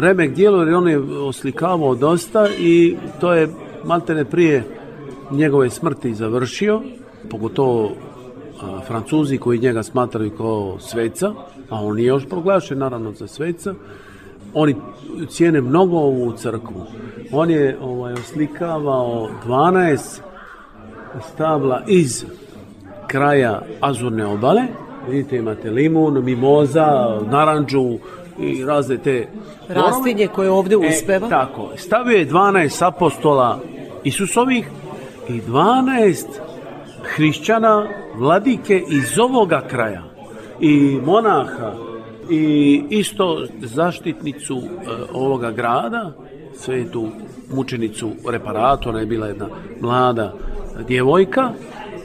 [0.00, 3.48] remek dijelo jer on je oslikavao dosta i to je
[3.84, 4.64] maltene prije
[5.30, 6.80] njegove smrti završio,
[7.30, 7.90] pogotovo
[8.62, 11.32] a, Francuzi koji njega smatraju kao sveca,
[11.70, 13.74] a on nije još proglašen naravno za sveca,
[14.54, 14.76] oni
[15.28, 16.86] cijene mnogo ovu crkvu.
[17.32, 20.20] On je ovaj, oslikavao 12
[21.32, 22.24] stabla iz
[23.06, 24.62] kraja Azurne obale.
[25.08, 27.98] Vidite, imate limun, mimoza, naranđu
[28.38, 29.28] i razne te...
[29.68, 31.26] Rastinje koje ovde uspeva.
[31.26, 31.70] E, tako.
[31.76, 33.60] Stavio je 12 apostola
[34.04, 34.68] Isusovih
[35.28, 36.24] i 12
[37.02, 40.02] hrišćana, vladike iz ovoga kraja
[40.60, 41.72] i monaha
[42.30, 44.62] i isto zaštitnicu e,
[45.12, 46.12] ovoga grada,
[46.56, 47.08] svetu
[47.54, 49.48] mučenicu reparatu, ona je bila jedna
[49.80, 50.34] mlada
[50.88, 51.50] djevojka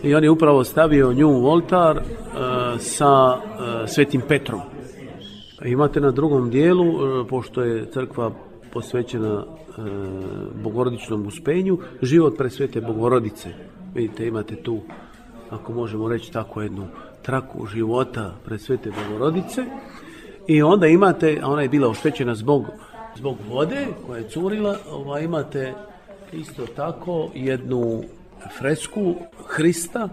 [0.03, 2.01] i on je upravo stavio nju u oltar e,
[2.79, 4.61] sa e, svetim Petrom.
[5.65, 8.31] Imate na drugom dijelu, e, pošto je crkva
[8.73, 9.81] posvećena e,
[10.63, 13.49] bogorodičnom uspenju, život presvete bogorodice.
[13.95, 14.79] Vidite, imate tu,
[15.49, 16.87] ako možemo reći tako, jednu
[17.21, 19.65] traku života presvete bogorodice.
[20.47, 22.65] I onda imate, a ona je bila oštećena zbog,
[23.15, 25.73] zbog vode koja je curila, ova, imate
[26.33, 28.03] isto tako jednu
[28.59, 29.15] fresku
[29.47, 30.09] Hrista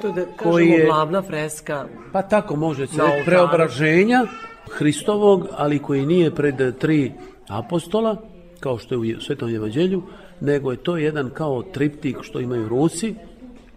[0.00, 1.86] To je da koji kažemo je- glavna freska.
[2.12, 4.24] pa tako može se preobraženja
[4.70, 7.12] Hristovog, ali koji nije pred tri
[7.48, 8.16] apostola,
[8.60, 10.02] kao što je u Svetom evanđelju,
[10.40, 13.14] nego je to jedan kao triptik što imaju Rusi,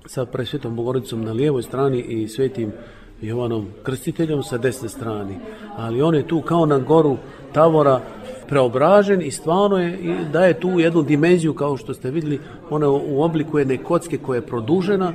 [0.06, 2.72] sa presvetom Bogorodicom na lijevoj strani i svetim
[3.22, 5.36] Jovanom Krstiteljom sa desne strani.
[5.78, 7.18] Ali on je tu kao na goru
[7.54, 8.02] Tavora
[8.48, 13.22] preobražen i stvarno je, i daje tu jednu dimenziju kao što ste vidjeli, ona u
[13.22, 15.14] obliku jedne kocke koja je produžena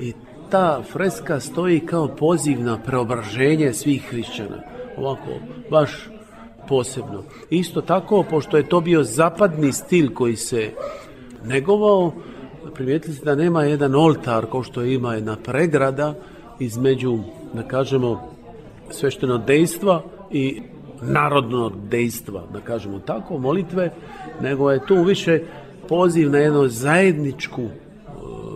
[0.00, 0.12] i
[0.50, 4.75] ta freska stoji kao poziv na preobraženje svih hrišćana.
[4.98, 5.30] Ovako,
[5.70, 6.08] baš
[6.68, 7.22] posebno.
[7.50, 10.70] Isto tako, pošto je to bio zapadni stil koji se
[11.44, 12.12] negovao,
[12.74, 16.14] primijetili ste da nema jedan oltar kao što ima jedna pregrada
[16.58, 17.18] između,
[17.52, 18.30] da kažemo,
[18.90, 20.62] svešteno dejstva i
[21.02, 23.90] narodno dejstva, da kažemo tako, molitve,
[24.40, 25.40] nego je tu više
[25.88, 27.70] poziv na jednu zajedničku e,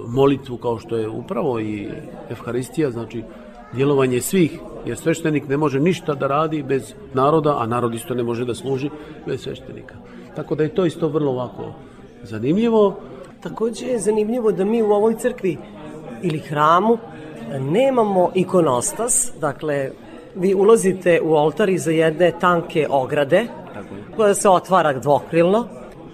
[0.08, 1.88] molitvu kao što je upravo i
[2.30, 3.22] Evharistija, znači
[3.72, 8.22] djelovanje svih, jer sveštenik ne može ništa da radi bez naroda, a narod isto ne
[8.22, 8.90] može da služi
[9.26, 9.94] bez sveštenika.
[10.36, 11.72] Tako da je to isto vrlo ovako
[12.22, 12.96] zanimljivo.
[13.40, 15.56] Takođe je zanimljivo da mi u ovoj crkvi
[16.22, 16.98] ili hramu
[17.58, 19.90] nemamo ikonostas, dakle
[20.34, 23.46] vi ulazite u oltar iza jedne tanke ograde
[24.16, 25.68] koja se otvara dvokrilno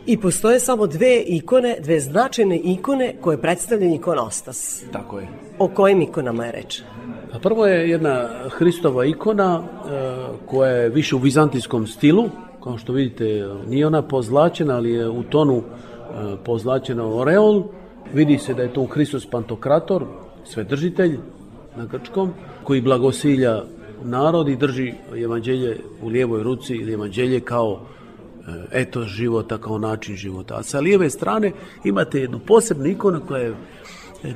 [0.06, 4.84] i postoje samo dve ikone, dve značajne ikone koje predstavljaju ikonostas.
[4.92, 5.28] Tako je.
[5.58, 6.82] O kojim ikonama je reč?
[7.42, 9.88] Prvo je jedna Hristova ikona e,
[10.46, 12.24] koja je više u vizantijskom stilu,
[12.64, 15.62] kao što vidite nije ona pozlačena, ali je u tonu e,
[16.44, 17.62] pozlačena oreol.
[18.14, 20.04] Vidi se da je to Hristos Pantokrator,
[20.44, 21.18] svedržitelj
[21.76, 22.32] na grčkom,
[22.64, 23.62] koji blagosilja
[24.04, 30.16] narod i drži evanđelje u lijevoj ruci ili evanđelje kao e, eto života, kao način
[30.16, 30.56] života.
[30.56, 31.52] A sa lijeve strane
[31.84, 33.54] imate jednu posebnu ikonu koja je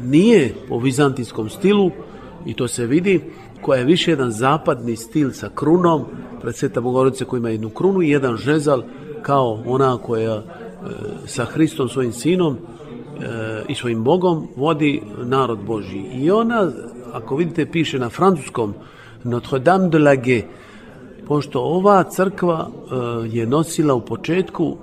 [0.02, 1.90] nije po vizantijskom stilu
[2.46, 3.20] i to se vidi,
[3.62, 6.04] koja je više jedan zapadni stil sa krunom,
[6.40, 8.82] pred Sveta Bogorodice koja ima jednu krunu i jedan žezal
[9.22, 10.42] kao ona koja e,
[11.26, 12.58] sa Hristom svojim sinom e,
[13.68, 16.04] i svojim Bogom vodi narod Božji.
[16.14, 16.70] I ona,
[17.12, 18.74] ako vidite, piše na francuskom
[19.24, 20.42] Notre Dame de la Gue,
[21.26, 22.94] pošto ova crkva e,
[23.28, 24.76] je nosila u početku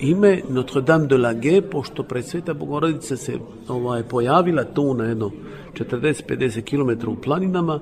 [0.00, 3.38] ime Notre Dame de la Gue, pošto pred Sveta Bogorodica se
[3.68, 5.30] ovaj, pojavila tu na jedno
[5.74, 7.80] 40-50 km u planinama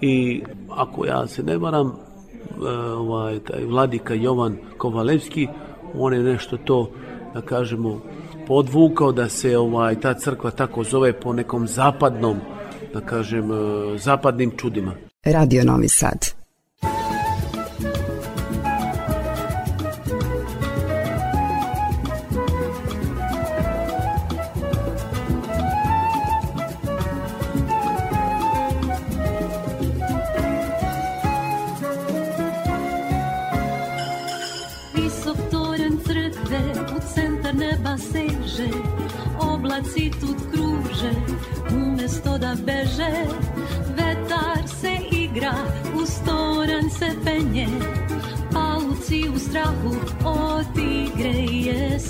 [0.00, 5.48] i ako ja se ne varam, e, ovaj, taj vladika Jovan Kovalevski,
[5.94, 6.90] on je nešto to,
[7.34, 8.00] da kažemo,
[8.46, 12.36] podvukao da se ovaj ta crkva tako zove po nekom zapadnom,
[12.94, 14.94] da kažem, e, zapadnim čudima.
[15.24, 16.37] Radio Novi Sad.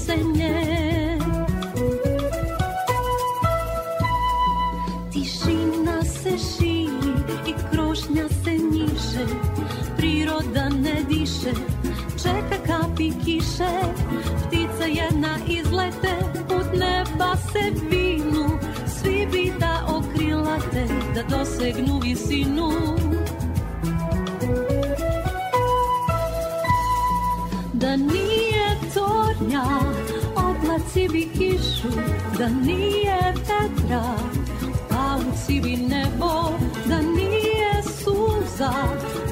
[0.09, 1.19] Jesenje
[5.13, 7.15] Tišina se širi
[7.47, 9.27] i krošnja se njiše
[9.97, 11.53] Priroda ne diše,
[12.23, 13.69] čeka kapi kiše.
[14.47, 16.17] Ptica jedna izlete,
[16.49, 18.59] put neba se vinu.
[18.87, 22.71] Svi bi da okrilate, da dosegnu visinu.
[27.73, 28.48] Da nije
[29.59, 29.93] tornja,
[30.37, 31.89] oblaci bi kišu
[32.39, 34.05] Da nije vetra,
[34.89, 38.73] pauci bi nebo Da nije suza,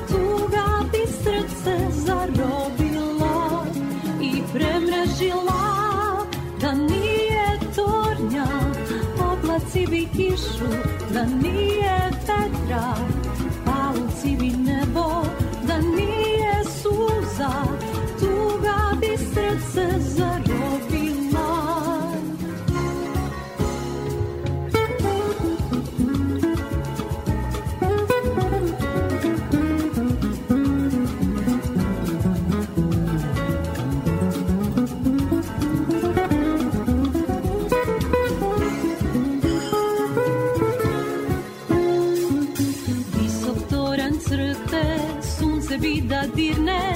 [0.09, 3.67] tuga bi srce zarobila
[4.21, 6.27] I premrežila
[6.61, 8.47] Da nije tornja,
[9.33, 10.69] oblaci Pavuci bi kišu,
[11.13, 12.95] da nije vetra
[13.65, 15.23] Pavuci bi nebo,
[15.67, 17.76] da nije suza
[19.47, 21.49] srce zarobila.
[43.15, 44.85] Visok toran crkve,
[45.39, 46.96] sunce bi da dirne,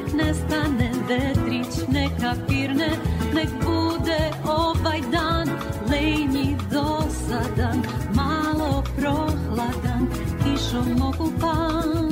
[0.00, 2.90] nek nestane, vetrić neka pirne,
[3.34, 5.48] nek bude ovaj dan,
[5.90, 7.82] lenji dosadan,
[8.14, 10.08] malo prohladan,
[10.44, 12.10] kišom okupan.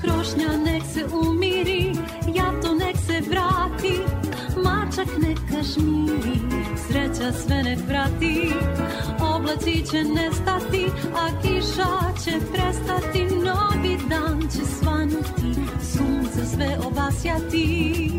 [0.00, 1.92] Krošnja nek se umiri,
[2.34, 4.00] jato nek se vrati,
[4.64, 6.40] mačak neka žmiri,
[6.88, 8.52] sreća sve nek vrati.
[9.52, 18.11] Oblaci će nestati, a kiša će prestati, novi dan će svanuti, sunce sve obasjati.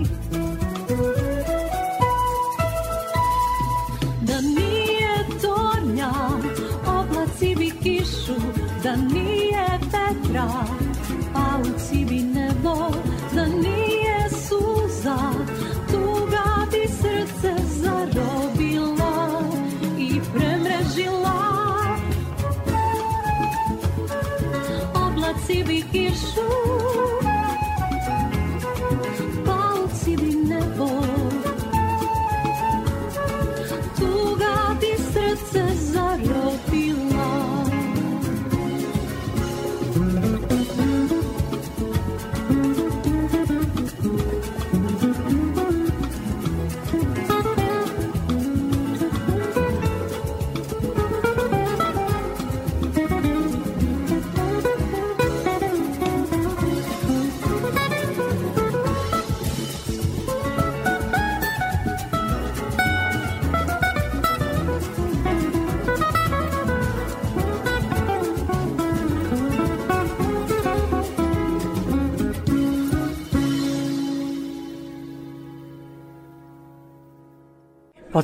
[25.64, 26.63] Oblaci bi kišu,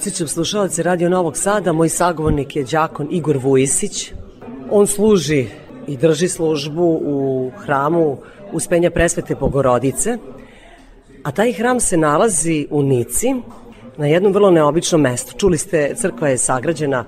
[0.09, 4.11] Podsećam slušalce Radio Novog Sada, moj sagovornik je đakon Igor Vujisić.
[4.71, 5.47] On služi
[5.87, 8.17] i drži službu u hramu
[8.51, 10.17] Uspenja Presvete Bogorodice,
[11.23, 13.35] a taj hram se nalazi u Nici,
[13.97, 15.37] na jednom vrlo neobičnom mestu.
[15.37, 17.05] Čuli ste, crkva je sagrađena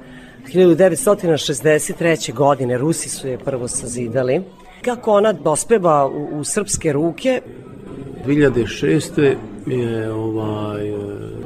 [0.53, 2.33] 1963.
[2.33, 4.41] godine, Rusi su je prvo sazidali.
[4.81, 7.41] Kako ona dospeva u, u srpske ruke,
[8.25, 9.35] 2006.
[9.65, 10.95] je ovaj, e,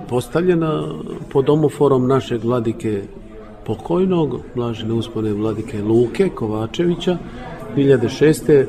[0.09, 0.83] postavljena
[1.29, 3.01] pod omoforom našeg vladike
[3.65, 7.17] pokojnog, blažene uspone vladike Luke Kovačevića.
[7.75, 8.65] 2006.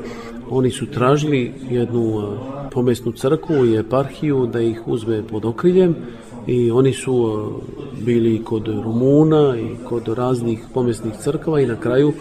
[0.49, 5.95] oni su tražili jednu e, pomesnu crkvu i eparhiju da ih uzme pod okriljem
[6.47, 12.13] i oni su e, bili kod Rumuna i kod raznih pomesnih crkava i na kraju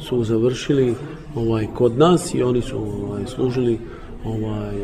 [0.00, 0.94] su završili
[1.34, 3.78] ovaj kod nas i oni su ovaj, služili
[4.24, 4.74] ovaj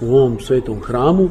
[0.00, 1.28] u ovom svetom hramu e,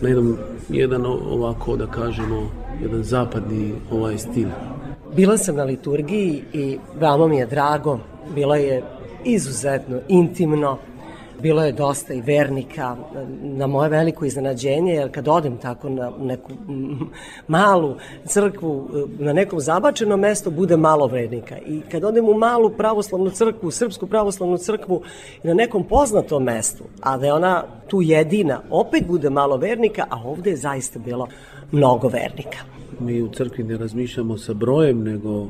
[0.00, 0.36] na jednom
[0.68, 2.50] jedan ovako da kažemo
[2.82, 4.48] jedan zapadni ovaj stil.
[5.16, 7.98] Bila sam na liturgiji i veoma mi je drago,
[8.34, 8.82] bilo je
[9.24, 10.78] izuzetno intimno,
[11.42, 12.96] bilo je dosta i vernika,
[13.42, 16.52] na moje veliko iznenađenje, jer kad odem tako na neku
[17.48, 21.58] malu crkvu, na nekom zabačenom mestu, bude malo vernika.
[21.58, 25.02] I kad odem u malu pravoslavnu crkvu, srpsku pravoslavnu crkvu,
[25.42, 30.22] na nekom poznatom mestu, a da je ona tu jedina, opet bude malo vernika, a
[30.24, 31.28] ovde je zaista bilo
[31.72, 32.58] mnogo vernika.
[33.00, 35.46] Mi u crkvi ne razmišljamo sa brojem, nego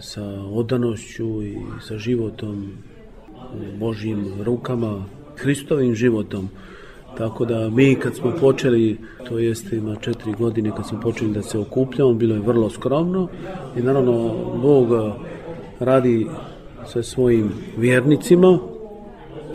[0.00, 1.56] sa odanošću i
[1.88, 2.72] sa životom
[3.54, 5.04] u Božjim rukama,
[5.36, 6.48] Hristovim životom.
[7.18, 8.98] Tako da mi kad smo počeli,
[9.28, 13.28] to jeste ima četiri godine kad smo počeli da se okupljamo, bilo je vrlo skromno
[13.76, 14.88] i naravno Bog
[15.80, 16.26] radi
[16.86, 18.58] sa svojim vjernicima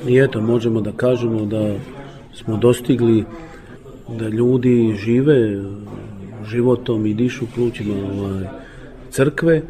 [0.07, 1.75] i eto možemo da kažemo da
[2.33, 3.23] smo dostigli
[4.19, 5.63] da ljudi žive
[6.45, 8.43] životom i dišu plućima ovaj,
[9.09, 9.61] crkve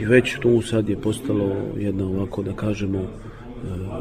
[0.00, 3.00] i već tu sad je postalo jedna ovako da kažemo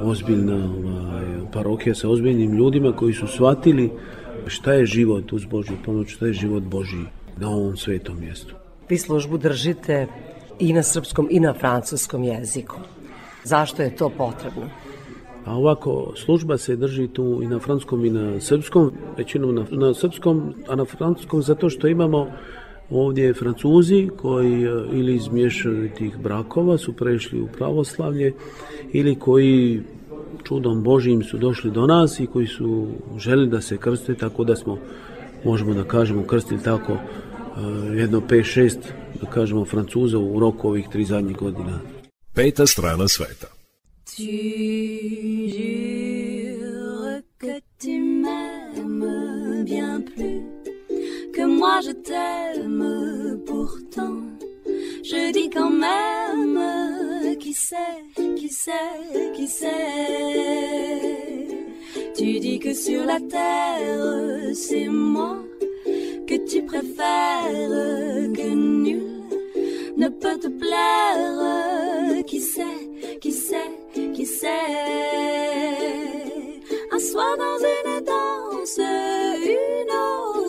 [0.03, 3.91] ozbiljna ovaj, parokija sa ozbiljnim ljudima koji su shvatili
[4.47, 7.05] šta je život uz Božju pomoć, šta je život Božji
[7.37, 8.55] na ovom svetom mjestu.
[8.89, 10.07] Vi službu držite
[10.59, 12.75] i na srpskom i na francuskom jeziku.
[13.43, 14.69] Zašto je to potrebno?
[15.45, 19.93] A ovako, služba se drži tu i na francuskom i na srpskom, većinom na, na
[19.93, 22.27] srpskom, a na francuskom zato što imamo
[22.91, 28.33] ovdje Francuzi koji e, ili iz mješovitih brakova su prešli u pravoslavlje
[28.93, 29.81] ili koji
[30.43, 32.87] čudom Božijim su došli do nas i koji su
[33.17, 34.77] želi da se krste, tako da smo,
[35.45, 36.99] možemo da kažemo, krstili tako e,
[37.95, 38.75] jedno 5-6,
[39.21, 41.79] da kažemo, Francuza u roku ovih tri zadnjih godina.
[42.33, 43.47] Peta strana sveta.
[44.15, 44.23] Tu
[45.57, 50.60] jures que tu m'aimes bien plus
[51.33, 54.21] que moi je t'aime pourtant.
[55.03, 56.59] Je dis quand même,
[57.39, 58.03] qui sait,
[58.35, 59.69] qui sait, qui sait.
[62.15, 65.37] Tu dis que sur la terre, c'est moi
[66.27, 69.03] que tu préfères, que nul
[69.97, 72.23] ne peut te plaire.
[72.25, 72.81] Qui sait,
[73.19, 73.71] qui sait,
[74.13, 74.47] qui sait.
[76.91, 80.40] Un soir dans une danse, une autre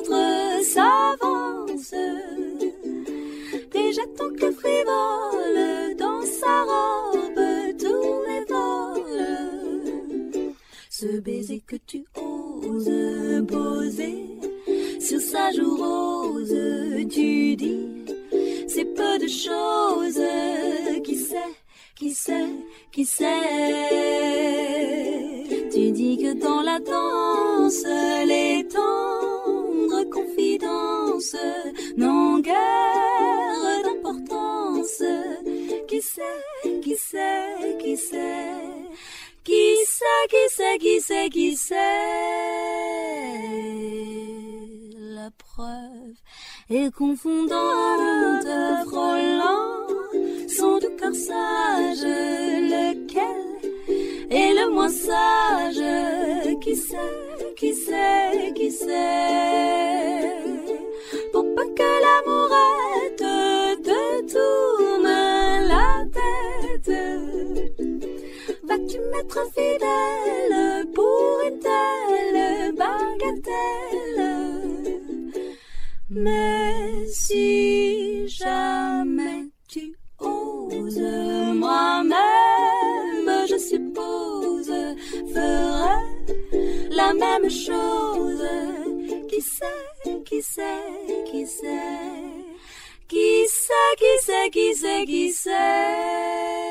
[0.72, 1.94] s'avance.
[3.72, 7.42] Déjà ton cœur frivole dans sa robe,
[7.78, 9.24] tout les vole.
[10.88, 14.18] Ce baiser que tu oses poser
[15.00, 16.56] sur sa joue rose,
[17.10, 17.88] tu dis,
[18.68, 20.20] c'est peu de choses.
[21.04, 21.52] Qui sait,
[21.96, 22.48] qui sait,
[22.92, 23.26] qui sait?
[25.72, 27.84] Tu dis que dans la danse,
[28.26, 29.31] les tendres
[30.62, 31.36] confidences
[31.96, 32.54] n'ont guère
[33.84, 35.02] d'importance.
[35.88, 38.54] Qui sait, qui sait, qui sait.
[39.44, 41.74] Qui sait, qui sait, qui sait, qui sait
[45.14, 46.16] La preuve
[46.70, 48.46] est confondante,
[48.86, 49.86] frôlant
[50.48, 53.71] son doux cœur sage, lequel
[54.30, 56.96] est le moins sage Qui sait,
[57.56, 60.32] qui sait, qui sait?
[61.32, 63.26] Pour pas que l'amourette
[63.86, 65.12] te tourne
[65.72, 66.96] la tête
[68.64, 74.22] Vas-tu m'être fidèle pour une telle bagatelle?
[76.10, 80.98] Mais si jamais tu oses
[81.54, 82.71] moi-même,
[83.70, 84.72] suppose,
[85.32, 86.04] ferais
[87.00, 88.44] la même chose.
[89.30, 90.84] Qui sait, qui sait,
[91.30, 92.12] qui sait,
[93.10, 96.62] qui sait, qui sait, qui sait, qui sait.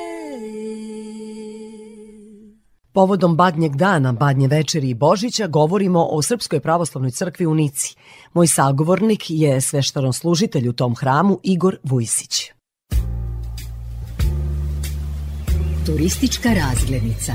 [2.93, 7.95] Povodom Badnjeg dana, Badnje večeri i Božića govorimo o Srpskoj pravoslavnoj crkvi u Nici.
[8.33, 12.51] Moj sagovornik je sveštaron služitelj u tom hramu Igor Vujsić.
[15.91, 17.33] Turistička razglednica.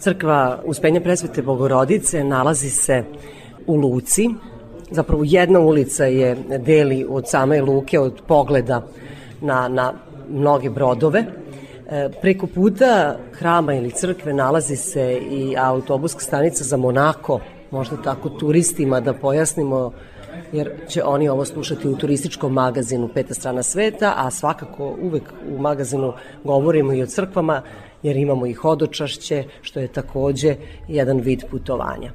[0.00, 3.04] Crkva Uspenja presvete Bogorodice nalazi se
[3.66, 4.28] u Luci.
[4.90, 8.86] Zapravo jedna ulica je deli od same Luke, od pogleda
[9.40, 9.92] na, na
[10.30, 11.24] mnoge brodove.
[11.90, 18.28] E, preko puta hrama ili crkve nalazi se i autobuska stanica za Monako, možda tako
[18.28, 19.92] turistima da pojasnimo
[20.52, 25.22] jer će oni ovo slušati u turističkom magazinu Peta strana sveta, a svakako uvek
[25.56, 26.12] u magazinu
[26.44, 27.62] govorimo i o crkvama,
[28.02, 30.56] jer imamo i hodočašće, što je takođe
[30.88, 32.10] jedan vid putovanja.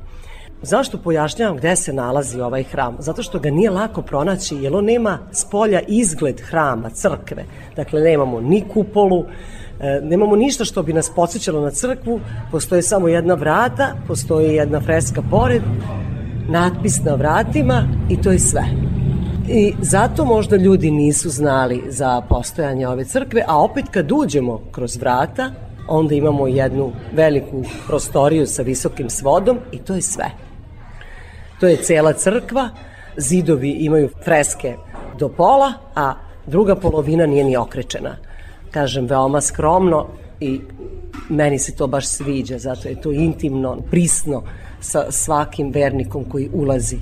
[0.64, 2.96] Zašto pojašnjavam gde se nalazi ovaj hram?
[3.00, 7.46] Zato što ga nije lako pronaći, jer on nema s polja izgled hrama, crkve.
[7.76, 9.26] Dakle, nemamo ni kupolu,
[9.80, 12.20] e, nemamo ništa što bi nas podsjećalo na crkvu,
[12.52, 15.62] postoje samo jedna vrata, postoji jedna freska pored,
[16.52, 18.64] natpis na vratima i to je sve.
[19.48, 24.98] I zato možda ljudi nisu znali za postojanje ove crkve, a opet kad uđemo kroz
[24.98, 25.52] vrata,
[25.88, 30.26] onda imamo jednu veliku prostoriju sa visokim svodom i to je sve.
[31.60, 32.70] To je cela crkva,
[33.18, 34.76] zidovi imaju freske
[35.20, 36.14] do pola, a
[36.48, 38.18] druga polovina nije ni okrečena.
[38.72, 40.08] Kažem, veoma skromno
[40.40, 40.62] i
[41.30, 44.44] meni se to baš sviđa, zato je to intimno, prisno
[44.82, 46.98] sa svakim vernikom koji ulazi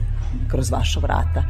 [0.51, 1.43] kroz vaša vrata.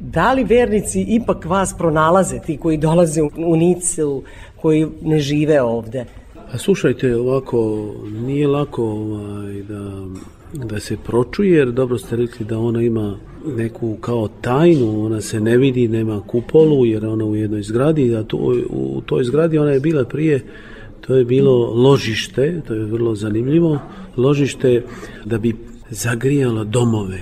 [0.00, 4.22] Da li vernici ipak vas pronalaze, ti koji dolaze u Nicu,
[4.56, 6.04] koji ne žive ovde?
[6.52, 7.90] A slušajte, ovako,
[8.26, 10.06] nije lako ovaj, da,
[10.64, 13.16] da se pročuje, jer dobro ste rekli da ona ima
[13.46, 18.22] neku kao tajnu, ona se ne vidi, nema kupolu, jer ona u jednoj zgradi, a
[18.22, 18.36] to,
[18.70, 20.44] u toj zgradi ona je bila prije,
[21.08, 23.78] to je bilo ložište, to je vrlo zanimljivo,
[24.16, 24.82] ložište
[25.24, 25.56] da bi
[25.90, 27.20] zagrijalo domove.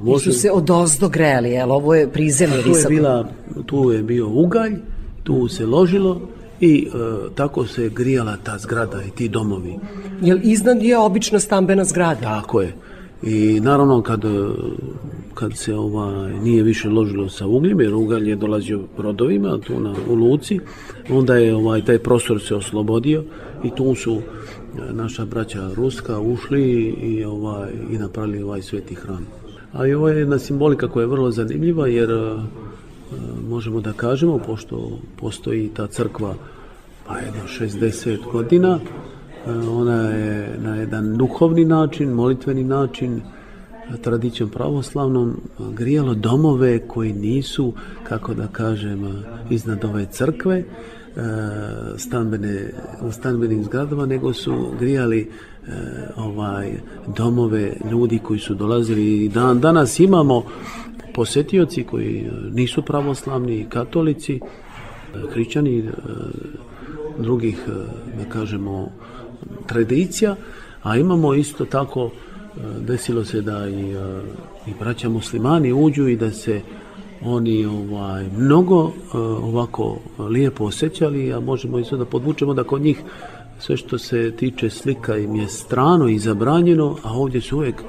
[0.00, 0.32] Može...
[0.32, 1.72] su se od ozdo greli, jel?
[1.72, 3.28] Ovo je prizemlje tu je, bila,
[3.66, 4.74] tu je bio ugalj,
[5.22, 6.20] tu se ložilo
[6.60, 9.74] i e, tako se grijala ta zgrada i ti domovi.
[10.22, 12.20] Jel iznad je obična stambena zgrada?
[12.20, 12.72] Tako je.
[13.22, 14.28] I naravno kad, e,
[15.34, 19.94] kad se ovaj, nije više ložilo sa ugljem, jer ugalj je dolazio brodovima tu na,
[20.08, 20.60] u Luci,
[21.10, 23.24] onda je ovaj, taj prostor se oslobodio
[23.64, 26.62] i tu su e, naša braća Ruska ušli
[27.02, 29.26] i, ovaj, i napravili ovaj sveti hram.
[29.72, 32.34] A i ovo je jedna simbolika koja je vrlo zanimljiva jer e,
[33.48, 36.34] možemo da kažemo, pošto postoji ta crkva
[37.06, 38.78] pa jedno 60 godina,
[39.70, 43.20] ona je na jedan duhovni način, molitveni način,
[43.96, 47.72] tradicijom pravoslavnom grijalo domove koji nisu,
[48.08, 50.64] kako da kažem, iznad ove crkve, e,
[51.96, 52.70] stambene,
[53.02, 55.72] u stambenim zgradama, nego su grijali e,
[56.16, 56.72] ovaj
[57.16, 59.28] domove ljudi koji su dolazili.
[59.28, 60.44] Dan danas imamo
[61.14, 64.40] posetioci koji nisu pravoslavni katolici e,
[67.18, 67.58] drugih
[68.18, 68.90] da kažemo
[69.66, 70.36] tradicija
[70.82, 72.10] a imamo isto tako
[72.80, 73.94] desilo se da i,
[74.66, 76.60] i braća muslimani uđu i da se
[77.24, 78.92] oni ovaj mnogo
[79.42, 83.02] ovako lijepo osjećali, a možemo i sad da podvučemo da kod njih
[83.58, 87.82] sve što se tiče slika im je strano i zabranjeno, a ovdje su uvijek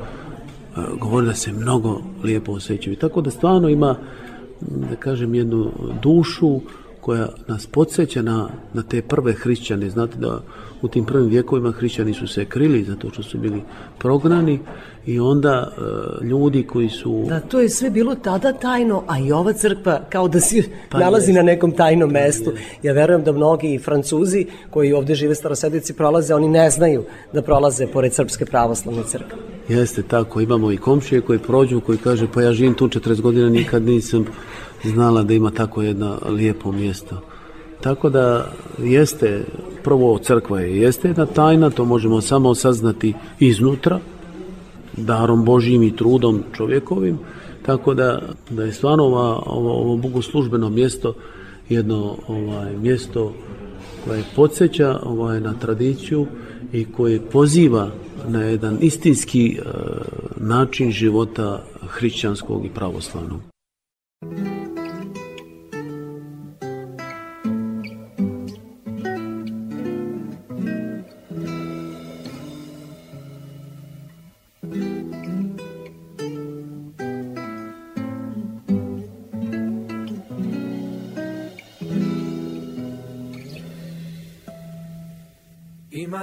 [1.00, 2.96] govori da se mnogo lijepo osjećaju.
[2.96, 3.96] Tako da stvarno ima,
[4.62, 5.72] da kažem, jednu
[6.04, 6.62] dušu
[7.10, 9.90] koja nas podsjeća na, na te prve hrišćane.
[9.90, 10.42] Znate da
[10.82, 13.62] u tim prvim vjekovima hrišćani su se krili zato što su bili
[13.98, 14.60] prognani
[15.06, 17.26] i onda e, ljudi koji su...
[17.30, 21.00] Da, to je sve bilo tada tajno, a i ova crkva kao da se Pa
[21.00, 21.36] nalazi jest.
[21.36, 22.52] na nekom tajnom mestu.
[22.84, 27.04] Ja verujem da mnogi Francuzi koji ovde žive starosedici prolaze, oni ne znaju
[27.34, 29.38] da prolaze pored Srpske pravoslavne crkve.
[29.70, 33.50] Jeste tako, imamo i komšije koji prođu, koji kaže pa ja živim tu 40 godina,
[33.50, 34.26] nikad nisam
[34.84, 37.22] znala da ima tako jedno lijepo mjesto.
[37.82, 39.44] Tako da jeste,
[39.84, 44.00] prvo crkva je, jeste jedna tajna, to možemo samo saznati iznutra,
[44.98, 47.20] darom Božijim i trudom čovjekovim,
[47.66, 51.14] tako da, da je stvarno ova, ovo, ovo bogoslužbeno mjesto
[51.70, 53.34] jedno ovaj, mjesto
[54.06, 56.26] koje podsjeća ovaj, na tradiciju
[56.74, 57.92] i koje poziva
[58.28, 59.62] na jedan istinski e,
[60.38, 63.40] način života hrišćanskog i pravoslavnog.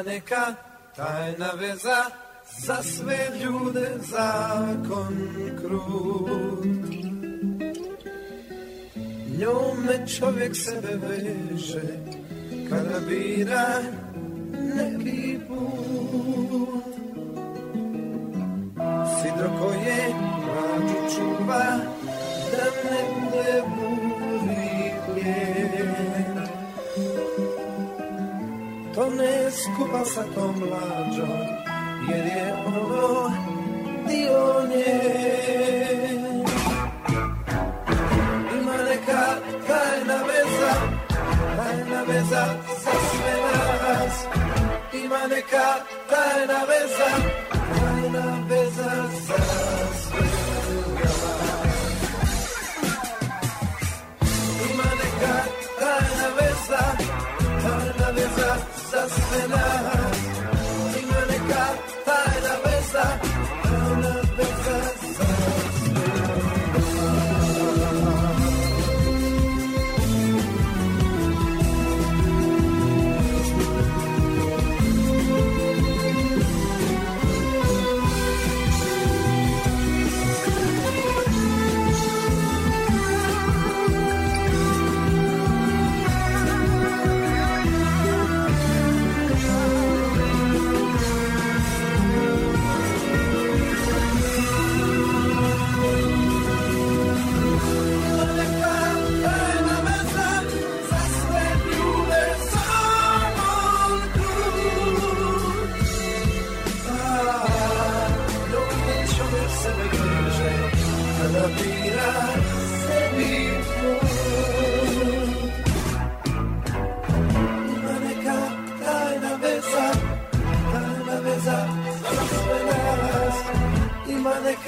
[0.06, 0.54] Neka
[0.96, 2.04] tajna veza
[2.58, 5.16] za sve ljude zakon
[5.60, 6.94] krut.
[9.38, 11.82] Njome čovjek sebe veže
[12.70, 13.82] kada bira
[14.74, 16.96] neki put.
[19.16, 21.64] Sidro koje mlađu čuva
[22.52, 24.05] da ne bude buri
[28.96, 29.50] To ne
[30.04, 31.46] sa tom mlađom,
[32.08, 33.30] jer je ono
[34.08, 35.00] dio nje.
[38.60, 39.22] Ima neka
[39.66, 40.72] tajna veza,
[41.56, 42.44] tajna veza
[42.84, 43.34] za sve
[43.82, 44.24] nas.
[45.04, 45.66] Ima neka
[46.10, 47.10] tajna veza,
[47.52, 48.90] tajna veza
[49.26, 49.85] za nas.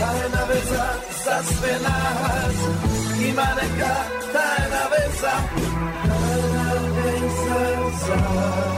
[0.00, 0.86] tajna veza
[1.24, 2.56] za sve nas.
[3.28, 3.94] Ima neka
[4.32, 5.32] tajna veza,
[6.06, 7.60] tajna veza
[8.06, 8.73] za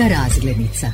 [0.00, 0.86] Turistička razglednica.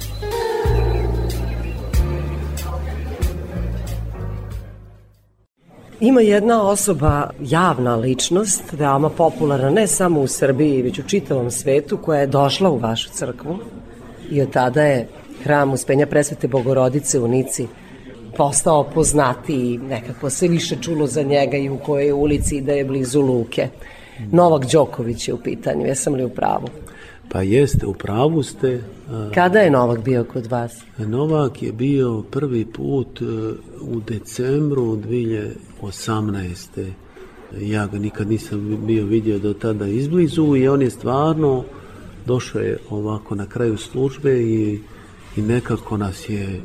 [6.00, 11.96] Ima jedna osoba, javna ličnost, veoma popularna ne samo u Srbiji, već u čitavom svetu,
[11.96, 13.58] koja je došla u vašu crkvu
[14.30, 15.08] i od tada je
[15.42, 17.66] hram Uspenja presvete Bogorodice u Nici
[18.36, 22.72] postao poznatiji i nekako se više čulo za njega i u kojoj ulici i da
[22.72, 23.68] je blizu Luke.
[24.32, 26.68] Novak Đoković je u pitanju, jesam li u pravu?
[27.28, 28.82] Pa jeste, u pravu ste.
[29.34, 30.82] Kada je Novak bio kod vas?
[30.98, 33.24] Novak je bio prvi put e,
[33.80, 36.90] u decembru 2018.
[37.60, 41.64] Ja ga nikad nisam bio vidio do tada izblizu i on je stvarno
[42.26, 44.80] došao je ovako na kraju službe i,
[45.36, 46.60] i nekako nas je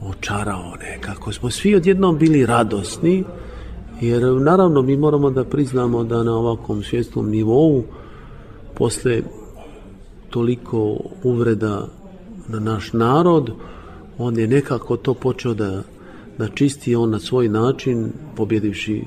[0.00, 1.32] očarao nekako.
[1.32, 3.24] Smo svi odjednom bili radosni
[4.00, 7.84] jer naravno mi moramo da priznamo da na ovakvom svjetskom nivou
[8.78, 9.22] posle
[10.30, 11.88] toliko uvreda
[12.48, 13.50] na naš narod,
[14.18, 15.82] on je nekako to počeo da,
[16.38, 19.04] da čisti on na svoj način, pobjedivši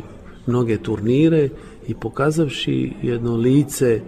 [0.48, 1.50] mnoge turnire
[1.88, 4.02] i pokazavši jedno lice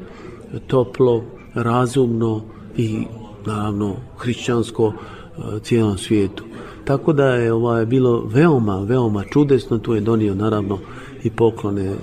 [0.68, 2.42] toplo, razumno
[2.78, 3.06] i
[3.46, 6.44] naravno hrišćansko e, cijelom svijetu.
[6.86, 10.80] Tako da je ovaj, bilo veoma, veoma čudesno, tu je donio naravno
[11.24, 11.96] i poklone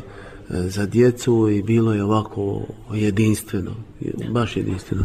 [0.51, 2.61] za djecu i bilo je ovako
[2.95, 3.71] jedinstveno,
[4.31, 5.05] baš jedinstveno.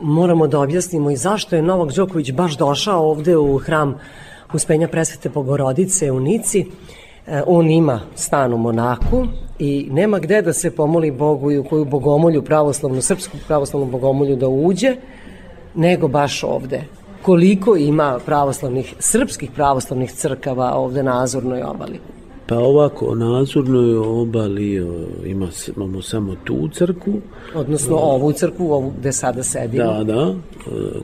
[0.00, 3.94] Moramo da objasnimo i zašto je Novak Đoković baš došao ovde u hram
[4.54, 6.66] Uspenja presvete Bogorodice u Nici.
[7.26, 9.26] E, On ima stan u Monaku
[9.58, 14.36] i nema gde da se pomoli Bogu i u koju bogomolju pravoslavnu, srpsku pravoslavnu bogomolju
[14.36, 14.96] da uđe,
[15.74, 16.82] nego baš ovde.
[17.22, 22.00] Koliko ima pravoslavnih, srpskih pravoslavnih crkava ovde na Azurnoj obali?
[22.46, 27.12] Pa ovako, na Azurnoj obali o, ima, imamo samo tu crku,
[27.54, 29.84] Odnosno ovu crkvu, ovu gde sada sedimo.
[29.84, 30.34] da, da, e,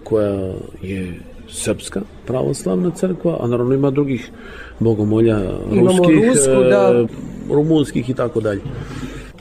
[0.04, 4.30] koja je srpska pravoslavna crkva, a naravno ima drugih
[4.78, 5.38] bogomolja
[5.72, 7.06] Imamo ruskih, rusku, e, da.
[7.50, 8.60] rumunskih i tako dalje.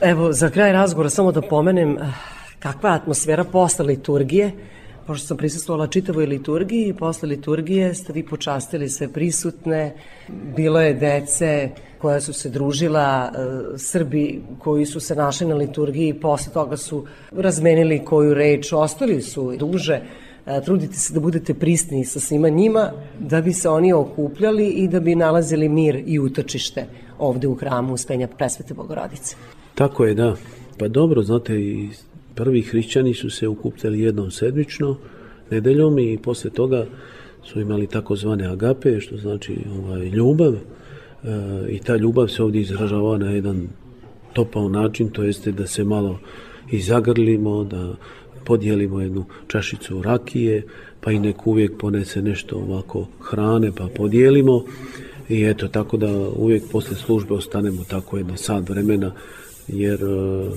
[0.00, 2.12] Evo, za kraj razgovora samo da pomenem eh,
[2.58, 4.52] kakva je atmosfera posle liturgije,
[5.06, 9.94] pošto sam prisustvovala čitavoj liturgiji i posle liturgije ste vi počastili sve prisutne,
[10.56, 11.70] bilo je dece
[12.02, 17.04] koja su se družila, eh, Srbi koji su se našli na liturgiji, posle toga su
[17.32, 20.00] razmenili koju reč, ostali su duže,
[20.46, 24.88] E, trudite se da budete prisni sa svima njima, da bi se oni okupljali i
[24.88, 26.86] da bi nalazili mir i utočište
[27.18, 29.36] ovde u hramu Uspenja Presvete Bogorodice.
[29.74, 30.36] Tako je, da.
[30.78, 31.88] Pa dobro, znate, i
[32.34, 34.96] prvi hrišćani su se ukupljali jednom sedmično,
[35.50, 36.86] nedeljom i posle toga
[37.44, 40.54] su imali takozvane agape, što znači ovaj, ljubav.
[41.70, 43.68] I ta ljubav se ovdje izražava na jedan
[44.32, 46.20] topao način, to jeste da se malo
[46.70, 47.94] i zagrlimo, da
[48.44, 50.66] podijelimo jednu čašicu rakije,
[51.00, 54.64] pa i neko uvijek ponese nešto ovako hrane, pa podijelimo.
[55.28, 59.12] I eto, tako da uvijek posle službe ostanemo tako jedno sat vremena,
[59.68, 60.50] jer e,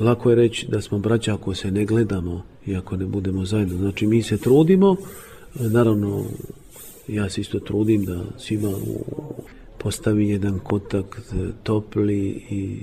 [0.00, 3.76] lako je reći da smo braća ako se ne gledamo i ako ne budemo zajedno.
[3.76, 4.96] Znači, mi se trudimo,
[5.54, 6.24] naravno,
[7.08, 8.72] ja se isto trudim da svima
[9.78, 12.18] postavi jedan kontakt topli
[12.50, 12.78] i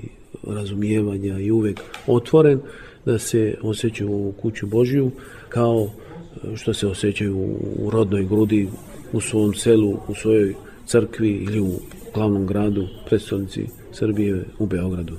[0.47, 2.59] razumijevanja i uvek otvoren,
[3.05, 5.11] da se osjećaju u kuću Božju
[5.49, 7.38] kao e, što se osjećaju
[7.80, 8.69] u rodnoj grudi,
[9.13, 10.55] u svom selu, u svojoj
[10.86, 11.80] crkvi ili u
[12.13, 15.17] glavnom gradu, predstavnici Srbije u Beogradu.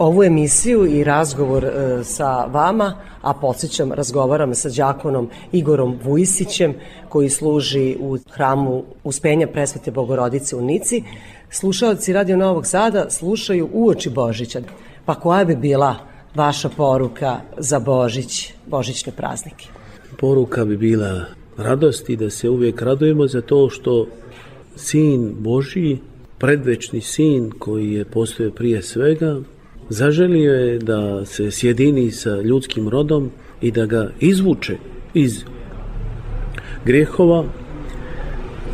[0.00, 6.74] Ovu emisiju i razgovor e, sa vama, a podsjećam, razgovaram sa đakonom Igorom Vujisićem,
[7.08, 11.02] koji služi u hramu Uspenja Presvete Bogorodice u Nici.
[11.50, 14.60] Slušalci Radio Novog Sada slušaju uoči Božića.
[15.04, 15.96] Pa koja bi bila
[16.34, 19.68] vaša poruka za Božić, božićne praznike?
[20.18, 21.24] Poruka bi bila
[21.56, 24.06] radosti, da se uvijek radujemo za to što
[24.76, 25.98] sin Božiji,
[26.38, 29.40] predvečni sin koji je postoje prije svega,
[29.90, 33.30] zaželio je da se sjedini sa ljudskim rodom
[33.60, 34.76] i da ga izvuče
[35.14, 35.44] iz
[36.84, 37.44] grijehova,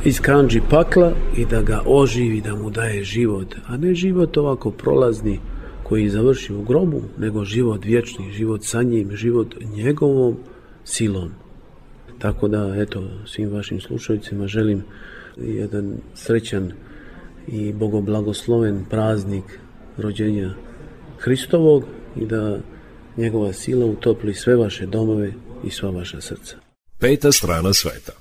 [0.05, 4.71] iz kanđi pakla i da ga oživi, da mu daje život, a ne život ovako
[4.71, 5.41] prolazni
[5.83, 10.37] koji završi u grobu, nego život vječni, život sa njim, život njegovom
[10.85, 11.31] silom.
[12.19, 14.83] Tako da, eto, svim vašim slušajcima želim
[15.37, 16.73] jedan srećan
[17.49, 19.45] i bogoblagosloven praznik
[19.97, 20.55] rođenja
[21.27, 21.85] Hristovog
[22.16, 22.59] i da
[23.16, 25.33] njegova sila utopli sve vaše domove
[25.64, 26.57] i sva vaša srca.
[26.99, 28.12] Peta strana sveta.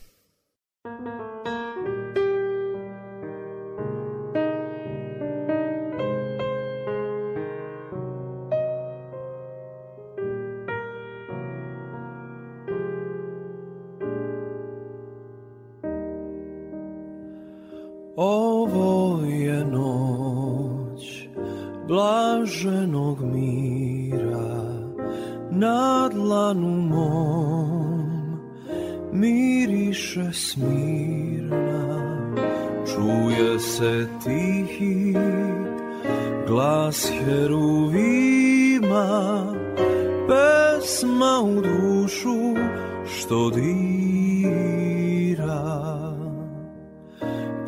[43.26, 45.16] Što dira.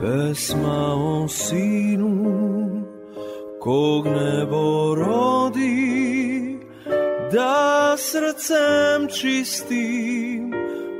[0.01, 2.27] Pesma o sinu
[3.59, 6.59] kog nebo rodi
[7.33, 10.53] da srcem čistim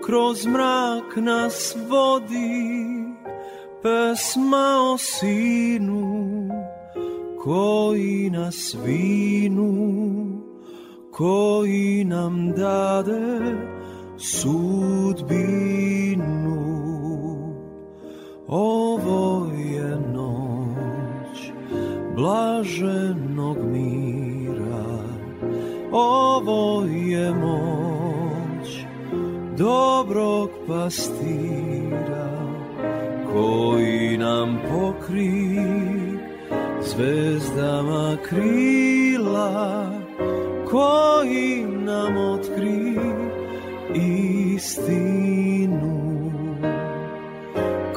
[0.06, 2.88] kroz mrak nas vodi.
[3.84, 6.28] Pesma o sinu
[7.44, 9.98] koji nas vinu
[11.12, 13.77] koji nam dade
[14.18, 15.78] sudbinu.
[18.48, 21.52] Ovo je noć
[22.16, 24.38] blaženog mira.
[25.92, 28.86] Ovo je moć
[29.58, 32.30] dobrog pastira
[33.34, 35.60] Koji nam pokri
[36.82, 39.92] zvezdama krila
[40.72, 42.96] Koji nam otkri
[43.98, 45.98] istinu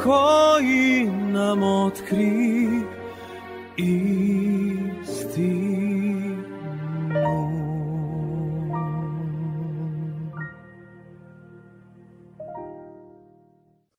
[0.03, 2.67] koji nam otkri
[3.77, 4.91] istinu.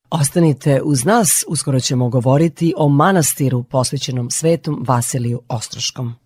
[0.10, 6.21] Ostanite uz nas, uskoro ćemo govoriti o manastiru posvećenom svetom Vasiliju Ostroškom.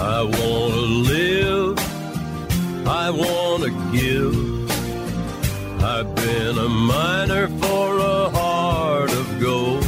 [0.00, 0.80] I want to
[1.12, 1.78] live.
[2.86, 4.34] I want to give.
[5.82, 9.84] I've been a miner for a heart of gold.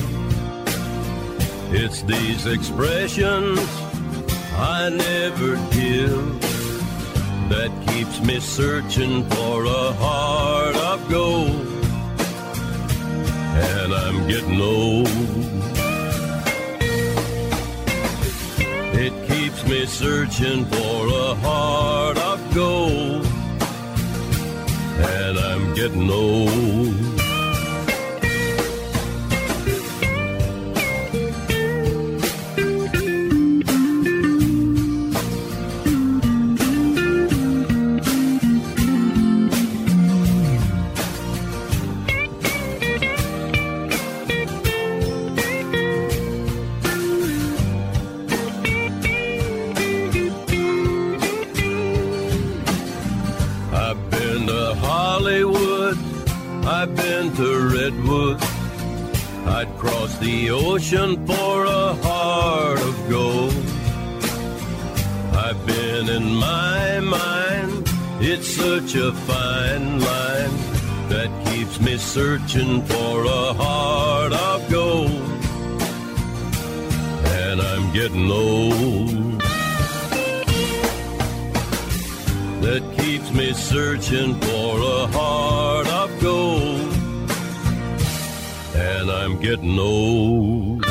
[1.75, 3.59] It's these expressions
[4.55, 6.41] I never give
[7.49, 11.67] that keeps me searching for a heart of gold.
[13.57, 15.09] And I'm getting old.
[18.95, 23.27] It keeps me searching for a heart of gold.
[24.99, 27.12] And I'm getting old.
[60.23, 63.55] The ocean for a heart of gold.
[65.35, 67.91] I've been in my mind,
[68.21, 70.57] it's such a fine line
[71.09, 75.11] that keeps me searching for a heart of gold.
[77.43, 79.43] And I'm getting old.
[82.63, 85.89] that keeps me searching for a heart
[89.23, 90.82] I'm getting old.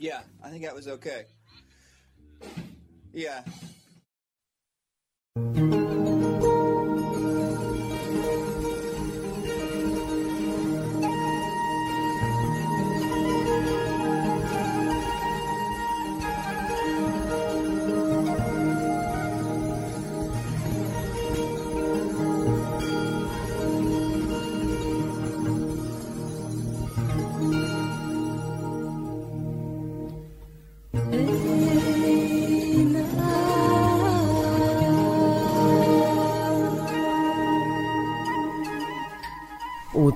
[0.00, 1.26] Yeah, I think that was okay.
[3.12, 3.42] Yeah.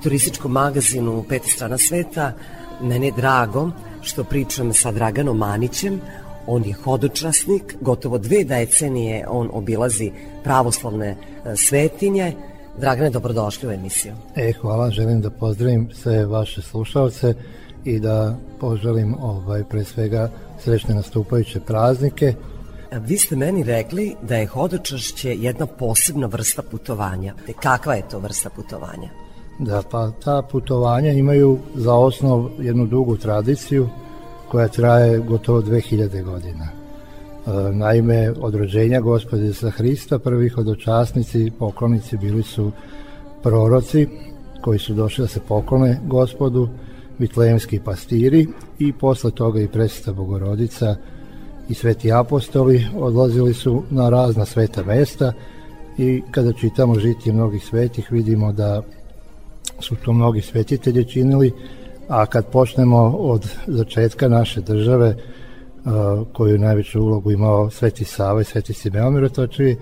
[0.05, 2.33] Turističkom magazinu Peta strana sveta
[2.81, 3.71] meni je drago
[4.01, 6.01] što pričam sa Draganom Manićem,
[6.47, 10.11] on je hodočasnik, gotovo dve decenije on obilazi
[10.43, 11.17] pravoslavne e,
[11.55, 12.33] svetinje.
[12.77, 14.13] Dragane, dobrodošli u emisiju.
[14.35, 17.33] E, hvala, želim da pozdravim sve vaše slušalce
[17.85, 20.29] i da poželim ovaj, pre svega
[20.63, 22.33] srećne nastupajuće praznike.
[22.91, 27.33] Vi ste meni rekli da je hodočašće jedna posebna vrsta putovanja.
[27.45, 29.24] Te kakva je to vrsta putovanja?
[29.59, 33.89] Da, pa ta putovanja imaju za osnov jednu dugu tradiciju
[34.51, 36.65] koja traje gotovo 2000 godina.
[36.65, 42.71] E, naime, od rođenja gospode sa Hrista, prvi hodočasnici, poklonici bili su
[43.43, 44.07] proroci
[44.61, 46.69] koji su došli da se poklone gospodu,
[47.19, 48.47] vitlejemski pastiri
[48.79, 50.95] i posle toga i presveta Bogorodica
[51.69, 55.33] i sveti apostoli odlazili su na razna sveta mesta
[55.97, 58.81] i kada čitamo žitije mnogih svetih vidimo da
[59.79, 61.51] su to mnogi svetitelji činili,
[62.07, 65.15] a kad počnemo od začetka naše države,
[66.33, 69.77] koju najveću ulogu imao Sveti Sava i Sveti Simeon Mirotočivi,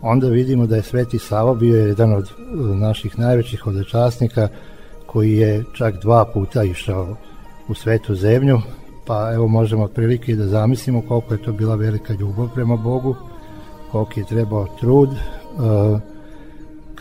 [0.00, 4.48] onda vidimo da je Sveti Sava bio jedan od uh, naših najvećih hodočasnika
[5.06, 7.16] koji je čak dva puta išao
[7.68, 8.60] u svetu zemlju,
[9.06, 13.16] pa evo možemo otprilike da zamislimo koliko je to bila velika ljubav prema Bogu,
[13.90, 16.00] koliko je trebao trud, uh,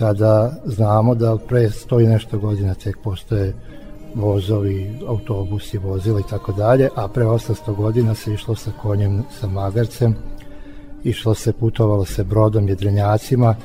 [0.02, 3.54] kada znamo da pre stoji nešto godina tek postoje
[4.16, 9.48] vozovi, autobusi, vozila i tako dalje, a pre 800 godina se išlo sa konjem, sa
[9.48, 10.16] magarcem,
[11.04, 13.56] išlo se, putovalo se brodom, jedrenjacima,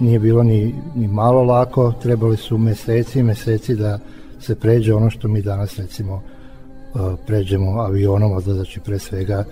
[0.00, 3.98] nije bilo ni, ni malo lako, trebali su meseci i meseci da
[4.40, 9.44] se pređe ono što mi danas recimo uh, pređemo avionom, odlazaći pre svega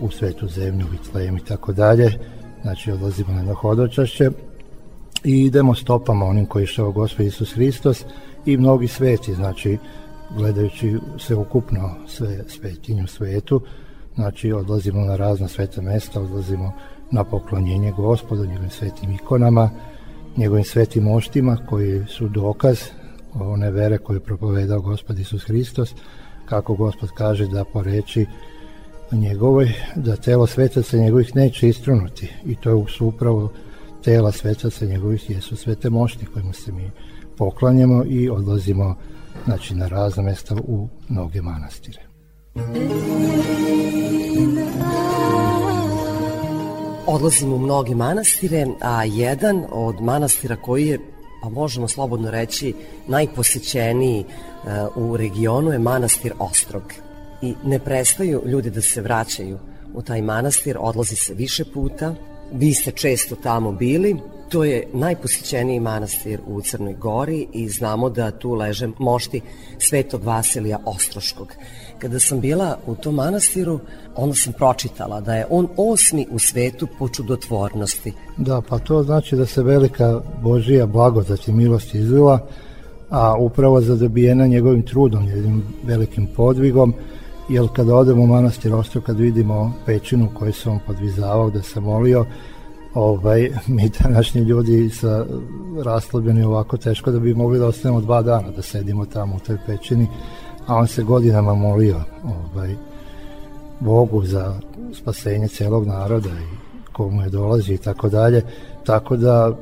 [0.00, 2.12] u svetu zemlju, Vitlejem i tako dalje,
[2.62, 4.30] znači odlazimo na jedno hodočašće,
[5.24, 8.04] i idemo stopama onim koji išao Gospod Isus Hristos
[8.46, 9.78] i mnogi sveti, znači
[10.36, 13.60] gledajući se ukupno sve svetinju svetu,
[14.14, 16.72] znači odlazimo na razna sveta mesta, odlazimo
[17.10, 19.70] na poklonjenje gospodu, njegovim svetim ikonama,
[20.36, 22.78] njegovim svetim moštima koji su dokaz
[23.34, 25.94] one vere koju je propovedao gospod Isus Hristos,
[26.46, 28.26] kako gospod kaže da po reči
[29.12, 32.32] njegovoj, da telo svetaca njegovih neće istrunuti.
[32.46, 33.50] I to je upravo
[34.04, 36.90] tela svetaca njegovih jesu svete mošti kojima se mi
[37.36, 38.96] poklanjamo i odlazimo
[39.44, 42.00] znači, na razna mesta u mnoge manastire.
[47.06, 50.98] Odlazimo u mnoge manastire, a jedan od manastira koji je
[51.42, 52.74] pa možemo slobodno reći,
[53.08, 56.82] najposećeniji uh, u regionu je manastir Ostrog.
[57.42, 59.58] I ne prestaju ljudi da se vraćaju
[59.94, 62.14] u taj manastir, odlazi se više puta,
[62.52, 64.16] Vi ste često tamo bili,
[64.48, 69.40] to je najposjećeniji manastir u Crnoj Gori i znamo da tu leže mošti
[69.78, 71.52] Svetog Vasilija Ostroškog.
[71.98, 73.80] Kada sam bila u tom manastiru,
[74.16, 78.12] onda sam pročitala da je on osmi u svetu po čudotvornosti.
[78.36, 82.46] Da, pa to znači da se velika Božija blagodat i milost izvila,
[83.10, 86.94] a upravo zadobijena njegovim trudom, jednim velikim podvigom,
[87.48, 91.80] jer kada odemo u manastir Ostro, kad vidimo pećinu koju se on podvizavao da se
[91.80, 92.24] molio,
[92.94, 95.26] ovaj, mi današnji ljudi sa
[95.84, 99.58] raslabljeni ovako teško da bi mogli da ostanemo dva dana da sedimo tamo u toj
[99.66, 100.06] pećini,
[100.66, 102.74] a on se godinama molio ovaj,
[103.80, 104.60] Bogu za
[104.92, 106.56] spasenje celog naroda i
[106.92, 108.42] komu je dolazi i tako dalje,
[108.84, 109.56] tako da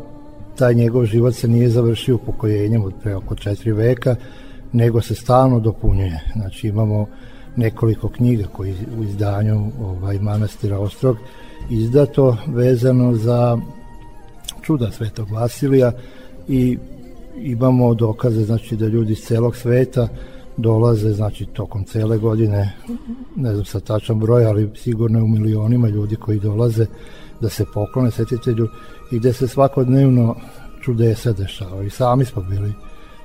[0.59, 4.17] taj njegov život se nije završio upokojenjem od pre oko četiri veka,
[4.73, 6.21] nego se stalno dopunjuje.
[6.37, 7.07] Znači imamo
[7.57, 11.17] nekoliko knjiga koji u izdanju ovaj manastira Ostrog
[11.71, 13.59] izdato vezano za
[14.63, 15.93] čuda Svetog Vasilija
[16.49, 16.79] i
[17.37, 20.09] imamo dokaze znači da ljudi iz celog sveta
[20.57, 22.73] dolaze znači tokom cele godine
[23.37, 26.87] ne znam sa tačan broj ali sigurno je u milionima ljudi koji dolaze
[27.41, 28.69] da se poklone svetitelju
[29.13, 30.37] i gde se svakodnevno
[30.85, 32.73] čudesa dešava i sami smo bili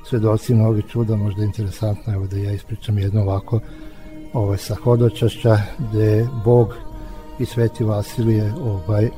[0.09, 3.59] svedoci mnogi čuda možda je interesantno evo da ja ispričam jedno ovako
[4.37, 6.73] ovaj, sa hodočašća gde Bog
[7.39, 9.09] i Sveti Vasilije ovaj,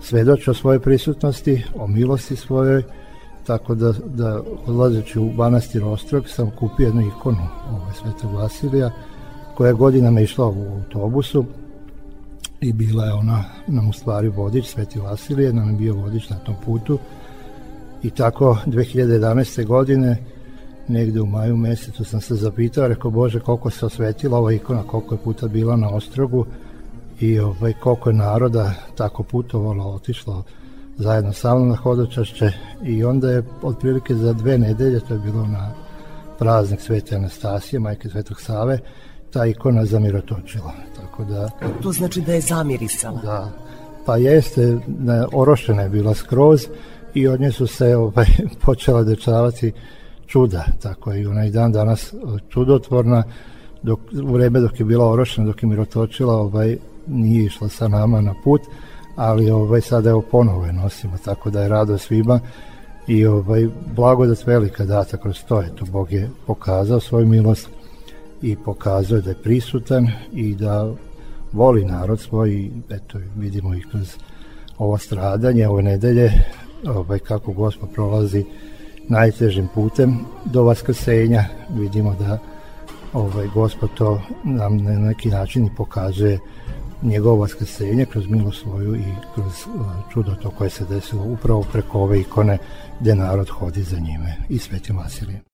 [0.00, 2.82] svedoče o svojoj prisutnosti, o milosti svojoj,
[3.46, 8.90] tako da, da odlazeći u manastir Ostrog sam kupio jednu ikonu ovaj, Svetog Vasilija
[9.56, 11.44] koja je godinama išla u autobusu
[12.60, 16.36] i bila je ona nam u stvari vodič, Sveti Vasilije, nam je bio vodič na
[16.36, 16.98] tom putu
[18.02, 19.66] i tako 2011.
[19.66, 20.35] godine
[20.88, 25.14] negde u maju mesecu sam se zapitao, rekao Bože koliko se osvetila ova ikona, koliko
[25.14, 26.46] je puta bila na Ostrogu
[27.20, 30.44] i ovaj, koliko je naroda tako putovalo, otišlo
[30.96, 32.52] zajedno sa mnom na hodočašće
[32.84, 35.70] i onda je otprilike za dve nedelje, to je bilo na
[36.38, 38.78] praznik Svete Anastasije, majke Svetog Save,
[39.30, 40.72] ta ikona zamirotočila.
[40.96, 41.48] Tako da,
[41.82, 43.20] To znači da je zamirisala.
[43.20, 43.50] da,
[44.06, 46.66] pa jeste, na, orošena je bila skroz
[47.14, 48.26] i od nje su se ovaj,
[48.64, 49.72] počela dečavati
[50.26, 52.16] čuda, tako je i onaj dan danas e,
[52.48, 53.22] čudotvorna,
[53.82, 56.76] dok, u vreme dok je bila orošena, dok je mirotočila, ovaj,
[57.06, 58.60] nije išla sa nama na put,
[59.16, 62.40] ali ovaj, sada evo ponovo je nosimo, tako da je rado svima
[63.06, 67.68] i ovaj, blagodat velika data kroz to, eto, Bog je pokazao svoju milost
[68.42, 70.92] i pokazuje da je prisutan i da
[71.52, 74.16] voli narod svoj i eto vidimo i kroz
[74.78, 76.32] ovo stradanje ove nedelje
[76.86, 78.44] ovaj, kako gospod prolazi
[79.08, 81.44] najtežim putem do vaskrsenja
[81.78, 82.38] vidimo da
[83.12, 86.38] ovaj gospod to nam na neki način i pokazuje
[87.02, 89.04] njegovo vaskrsenje kroz milost svoju i
[89.34, 92.58] kroz uh, čudo to koje se desilo upravo preko ove ikone
[93.00, 95.45] gde narod hodi za njime i svetim Vasilijem.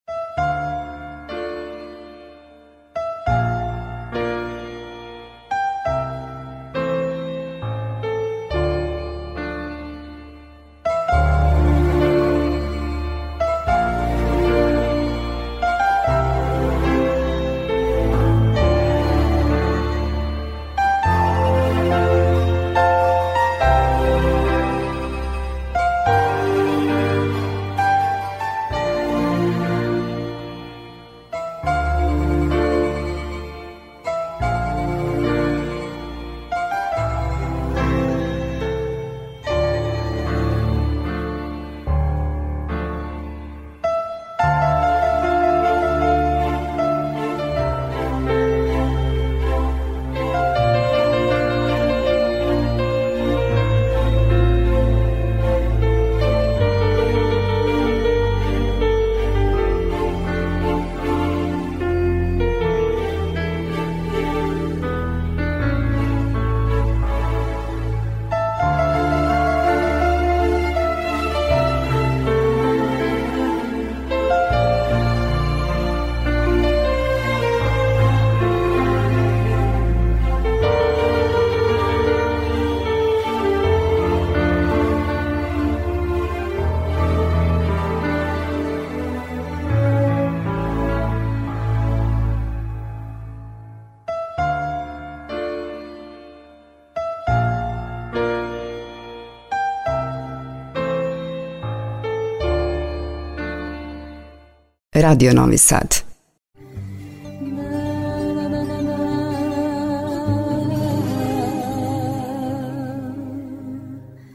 [104.95, 105.95] Radio Novi Sad.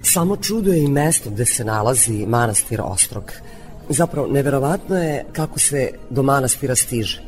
[0.01, 3.31] Samo čudo je i mesto gde se nalazi manastir Ostrog.
[3.89, 7.21] Zapravo, neverovatno je kako se do manastira stiže.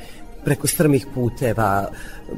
[0.45, 1.89] Preko strmih puteva,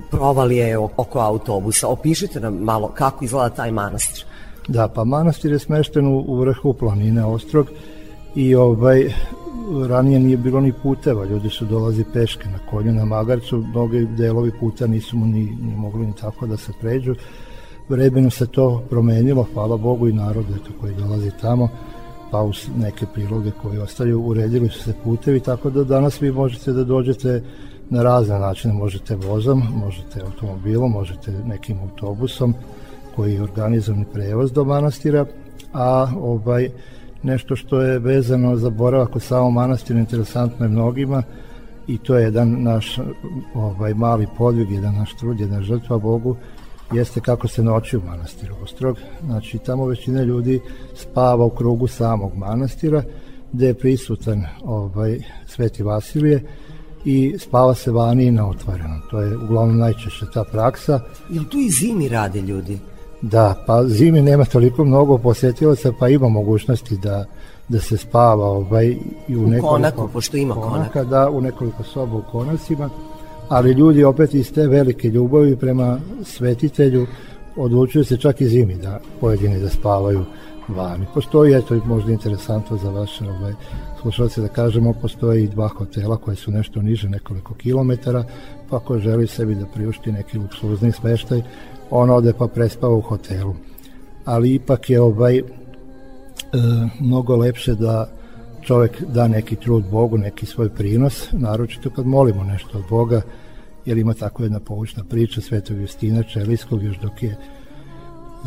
[0.09, 1.88] provalije oko autobusa.
[1.88, 4.26] Opišite nam malo kako izgleda taj manastir.
[4.68, 7.68] Da, pa manastir je smešten u, u vrhu planine Ostrog
[8.35, 9.09] i ovaj
[9.88, 14.52] ranije nije bilo ni puteva, ljudi su dolazi peške na konju na magarcu, mnogi delovi
[14.60, 17.15] puta nisu mu ni, ni mogli ni tako da se pređu.
[17.90, 21.69] Vremenu se to promenilo, hvala Bogu i narodu eto, koji dolazi tamo,
[22.32, 26.72] pa uz neke priloge koje ostaju, uredili su se putevi, tako da danas vi možete
[26.72, 27.44] da dođete
[27.90, 32.53] na razne načine, možete vozom, možete automobilom, možete nekim autobusom
[33.15, 35.26] koji je organizovani prevoz do manastira,
[35.73, 36.69] a ovaj
[37.23, 41.23] nešto što je vezano za boravak u samom manastiru interesantno je mnogima
[41.88, 42.99] i to je jedan naš
[43.53, 46.35] ovaj mali podvig, jedan naš trud, jedna žrtva Bogu
[46.93, 48.98] jeste kako se noći u manastiru Ostrog.
[49.26, 50.60] Znači, tamo većina ljudi
[50.95, 53.03] spava u krugu samog manastira,
[53.52, 56.43] gde je prisutan ovaj, Sveti Vasilije
[57.06, 59.02] i spava se vani i na otvorenom.
[59.11, 60.99] To je uglavnom najčešće ta praksa.
[61.30, 62.80] Jel tu i zimi rade ljudi?
[63.22, 67.26] Da, pa zimi nema toliko mnogo posjetilaca, pa ima mogućnosti da
[67.72, 68.95] da se spava ovaj,
[69.27, 70.72] i u, U nekoliko konaku, pošto ima konak.
[70.72, 72.89] konaka, da, u nekoliko soba u konacima,
[73.49, 77.07] ali ljudi opet iz te velike ljubavi prema svetitelju
[77.56, 80.26] odlučuju se čak i zimi da pojedini da spavaju
[80.68, 81.06] vani.
[81.14, 83.53] Postoji, eto, možda interesantno za vaše ovaj,
[84.02, 88.23] slušalce da kažemo, postoje i dva hotela koje su nešto niže nekoliko kilometara,
[88.69, 91.41] pa ako želi sebi da priušti neki luksuzni smeštaj,
[91.91, 93.55] on ode pa prespava u hotelu.
[94.26, 95.43] Ali ipak je ovaj e,
[96.99, 98.09] mnogo lepše da
[98.61, 103.22] čovek da neki trud Bogu, neki svoj prinos, naročito kad molimo nešto od Boga,
[103.85, 107.38] jer ima tako jedna poučna priča Svetog Justina Čelijskog još dok je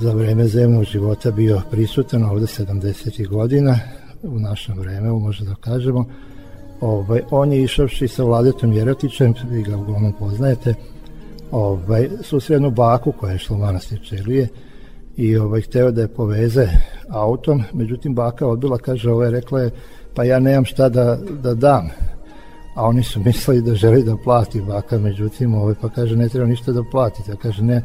[0.00, 3.28] za vreme zemnog života bio prisutan ovde 70.
[3.28, 3.78] godina
[4.22, 6.04] u našem vremenu, možda da kažemo.
[6.80, 10.74] Ovaj, on je išavši sa Vladetom Jerotićem, vi ga uglavnom poznajete,
[11.50, 14.48] ovaj, susrednu baku koja je šla u manastir Čelije
[15.16, 16.68] i ovaj, hteo da je poveze
[17.08, 19.70] autom, međutim baka odbila, kaže, ovaj, rekla je,
[20.14, 21.88] pa ja nemam šta da, da dam,
[22.74, 26.46] a oni su mislili da želi da plati baka, međutim, ovaj, pa kaže, ne treba
[26.46, 27.82] ništa da platite, a kaže, ne,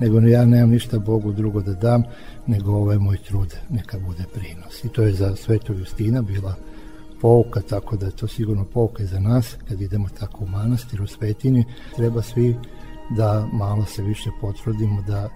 [0.00, 2.02] nego ja nemam ništa Bogu drugo da dam,
[2.46, 4.84] nego ovaj moj trud neka bude prinos.
[4.84, 6.54] I to je za Svetog Justina bila
[7.20, 11.02] pouka, tako da je to sigurno pouka i za nas, kad idemo tako u manastir,
[11.02, 11.64] u Svetini,
[11.96, 12.56] treba svi
[13.16, 15.28] da malo se više potvrdimo da e,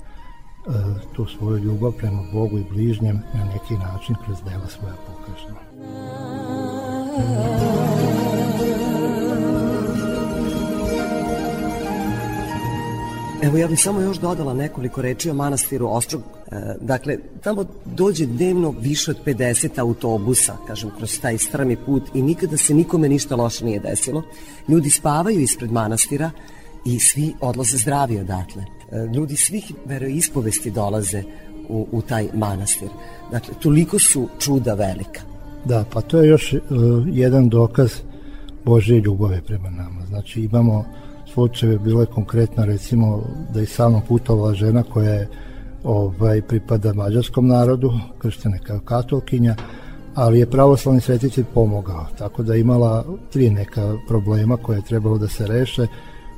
[1.13, 5.59] tu svoju ljubav prema Bogu i bližnjem na neki način kroz dela svoja pokažemo.
[13.43, 16.23] Evo ja bih samo još dodala nekoliko reči o manastiru Ostrog.
[16.23, 22.23] E, dakle, tamo dođe dnevno više od 50 autobusa, kažem, kroz taj strami put i
[22.23, 24.23] nikada se nikome ništa loše nije desilo.
[24.69, 26.31] Ljudi spavaju ispred manastira
[26.87, 28.65] i svi odlaze zdravi odatle.
[28.93, 31.23] E, ljudi svih veroispovesti dolaze
[31.69, 32.89] u, u taj manastir.
[33.31, 35.21] Dakle, toliko su čuda velika.
[35.65, 36.61] Da, pa to je još uh,
[37.07, 37.93] jedan dokaz
[38.65, 40.07] Božje ljubave prema nama.
[40.07, 40.85] Znači imamo
[41.33, 43.23] slučajeve, bilo je konkretno recimo
[43.55, 45.29] da je sa mnom putovala žena koja je
[45.85, 49.57] ovaj, pripada mađarskom narodu, krštena kao katolkinja,
[50.15, 55.29] ali je pravoslavni svetitelj pomogao, tako da imala tri neka problema koje je trebalo da
[55.29, 55.87] se reše.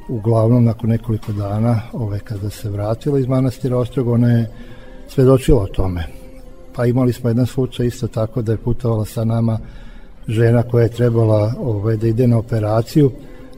[0.09, 4.51] Uglavnom, nakon nekoliko dana, ove, kada se vratila iz manastira Ostrog, ona je
[5.09, 6.05] svedočila o tome.
[6.76, 9.59] Pa imali smo jedan slučaj isto tako da je putovala sa nama
[10.28, 13.10] žena koja je trebala ovaj, da ide na operaciju,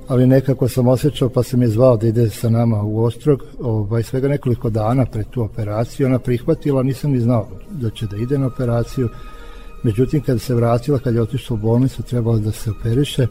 [0.08, 4.02] ali nekako sam osjećao pa sam je zvao da ide sa nama u Ostrog, ovaj,
[4.02, 8.38] svega nekoliko dana pred tu operaciju, ona prihvatila, nisam ni znao da će da ide
[8.38, 9.08] na operaciju,
[9.82, 13.26] međutim kad se vratila, kad je otišla u bolnicu, trebalo da se operiše,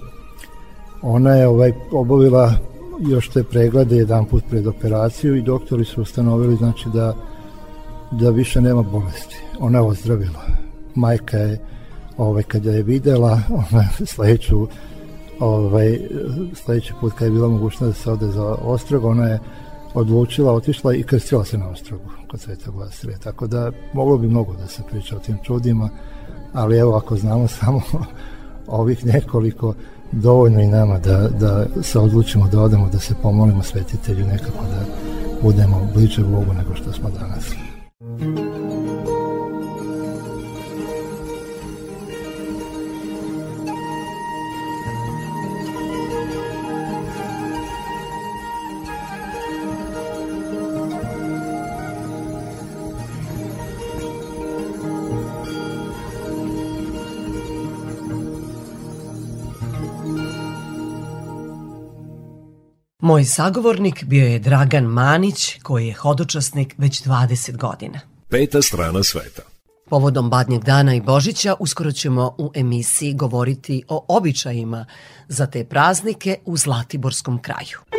[1.01, 2.53] ona je ovaj, obavila
[2.99, 7.15] još te preglede jedan put pred operaciju i doktori su ustanovili znači da
[8.11, 9.35] da više nema bolesti.
[9.59, 10.45] Ona je ozdravila.
[10.95, 11.59] Majka je
[12.17, 14.67] ovaj, kada je videla, ona sledeću
[15.39, 15.99] ovaj,
[16.53, 19.39] sledeći put kad je bila mogućnost da se ode za Ostrog, ona je
[19.93, 23.17] odlučila, otišla i krstila se na Ostrogu kod Svetog Vasilija.
[23.17, 25.89] Tako da moglo bi mnogo da se priča o tim čudima,
[26.53, 27.81] ali evo ako znamo samo
[28.67, 29.73] ovih nekoliko,
[30.11, 34.85] dovoljno i nama da, da se odlučimo da odemo, da se pomolimo svetitelju nekako da
[35.41, 37.45] budemo bliže Bogu nego što smo danas.
[63.09, 67.99] Moj sagovornik bio je Dragan Manić, koji je hodočasnik već 20 godina.
[68.27, 69.41] Peta strana sveta.
[69.89, 74.85] Povodom Badnjeg dana i Božića uskoro ćemo u emisiji govoriti o običajima
[75.27, 77.98] za te praznike u Zlatiborskom kraju.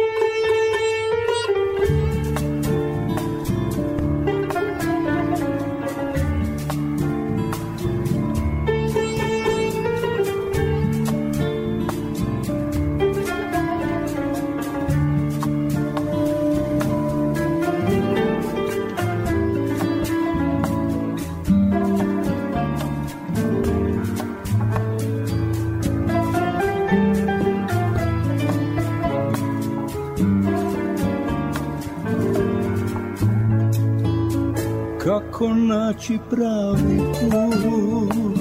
[35.40, 38.40] Kako naći pravi put?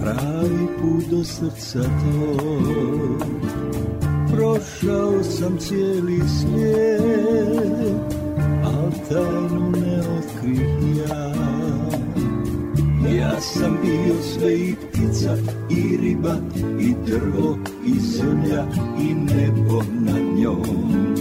[0.00, 3.18] Pravi put do srca tvoj.
[4.32, 8.14] Prošao sam cijeli svijet
[8.64, 11.32] Al tajnu ne otkrih ja.
[13.16, 15.36] Ja sam bio sve i ptica
[15.70, 16.36] i riba
[16.80, 18.66] I drvo i zemlja
[19.00, 21.16] i nebo na njoj njom.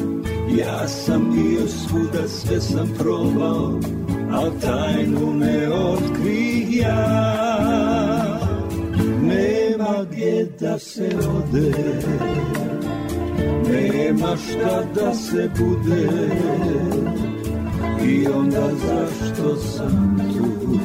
[0.57, 3.79] Ja sam bio svuda, sve sam probao
[4.33, 7.31] Al tajnu ne otkrih ja
[9.21, 11.71] Nema gdje da se ode.
[13.71, 16.07] Nema šta da se bude.
[18.05, 20.77] I onda zašto sam tu?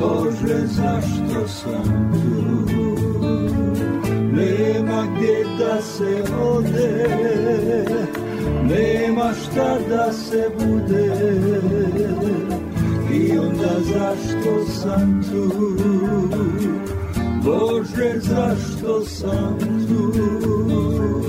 [0.00, 2.80] Bože zašto sam tu?
[4.32, 7.06] Nema gdje da se ode
[8.70, 11.12] Nema šta da se bude.
[13.12, 15.52] I onda zašto sam tu?
[17.44, 21.19] Bože zašto sam tu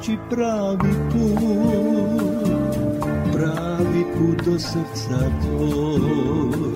[0.00, 1.40] naći pravi put
[3.32, 6.72] Pravi put do srca tvoj.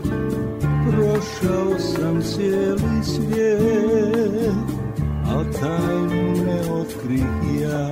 [0.91, 4.55] Prošao sam cijeli svijet
[5.27, 7.91] A tajnu ne otkrih ja.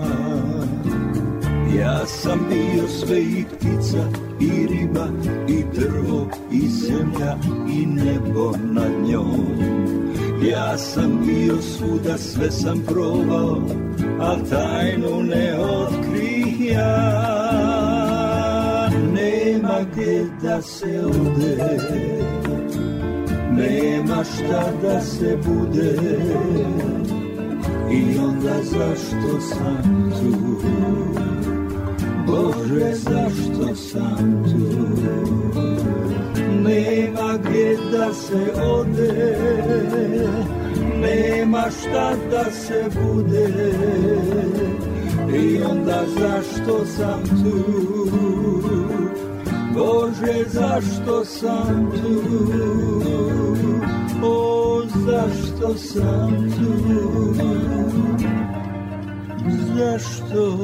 [1.79, 4.09] Ja sam bio sve i ptica
[4.41, 5.09] i riba
[5.49, 7.37] i drvo i zemlja
[7.73, 9.83] i nebo nad njom.
[10.51, 13.63] Ja sam bio svuda, sve sam probao,
[14.33, 17.23] a tajnu ne otkrih ja.
[19.15, 21.57] Nema gdje da se ode,
[23.51, 25.97] nema šta da se bude,
[27.91, 30.61] i onda zašto sam tu?
[32.27, 34.89] Bože, zašto sam tu?
[36.63, 39.37] Nema gdje da se ode,
[41.01, 43.73] nema šta da se bude,
[46.63, 47.59] zašto sam tu?
[49.75, 52.23] Bože, zašto sam tu?
[54.23, 57.35] O, zašto sam tu?
[59.77, 60.57] Zašto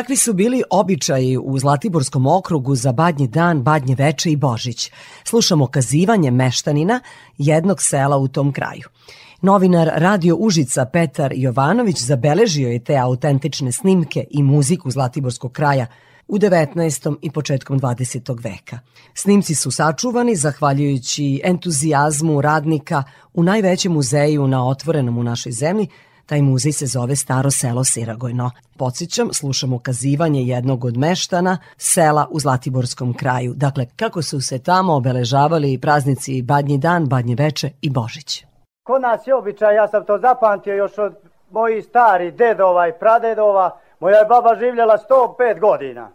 [0.00, 4.90] Kakvi su bili običaji u Zlatiborskom okrugu za Badnji dan, Badnje veče i Božić?
[5.24, 7.00] Slušamo kazivanje meštanina
[7.38, 8.88] jednog sela u tom kraju.
[9.42, 15.86] Novinar Radio Užica Petar Jovanović zabeležio je te autentične snimke i muziku Zlatiborskog kraja
[16.28, 17.16] u 19.
[17.22, 18.44] i početkom 20.
[18.44, 18.78] veka.
[19.14, 23.02] Snimci su sačuvani zahvaljujući entuzijazmu radnika
[23.34, 25.88] u najvećem muzeju na otvorenom u našoj zemlji,
[26.30, 28.50] Taj muzej se zove Staro selo Siragojno.
[28.78, 33.52] Podsjećam, slušamo kazivanje jednog od meštana sela u Zlatiborskom kraju.
[33.56, 38.44] Dakle, kako su se tamo obeležavali praznici Badnji dan, Badnje veče i Božić.
[38.86, 41.14] Kod nas je običaj, ja sam to zapamtio još od
[41.50, 43.78] mojih stari dedova i pradedova.
[44.00, 46.10] Moja je baba živjela 105 godina.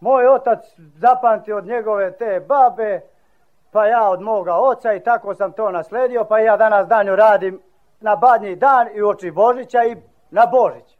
[0.00, 3.00] Moj otac zapamtio od njegove te babe,
[3.70, 7.60] pa ja od moga oca i tako sam to nasledio, pa ja danas danju radim
[8.00, 9.96] na badnji dan i oči Božića i
[10.30, 10.96] na Božić.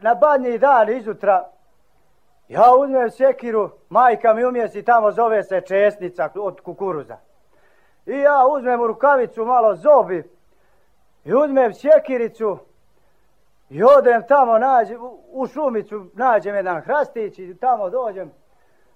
[0.00, 1.50] Na badnji dan izutra
[2.48, 7.16] ja uzmem sjekiru, majka mi umjesi tamo zove se česnica od kukuruza.
[8.06, 10.30] I ja uzmem u rukavicu malo zobi
[11.24, 12.58] i uzmem sjekiricu
[13.74, 15.00] I odem tamo, nađem,
[15.32, 18.30] u šumicu nađem jedan hrastić i tamo dođem,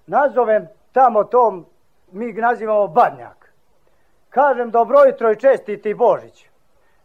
[0.06, 1.66] nazovem tamo tom,
[2.12, 3.52] mi nazivamo badnjak.
[4.30, 6.46] Kažem dobro jutro i čestiti Božić.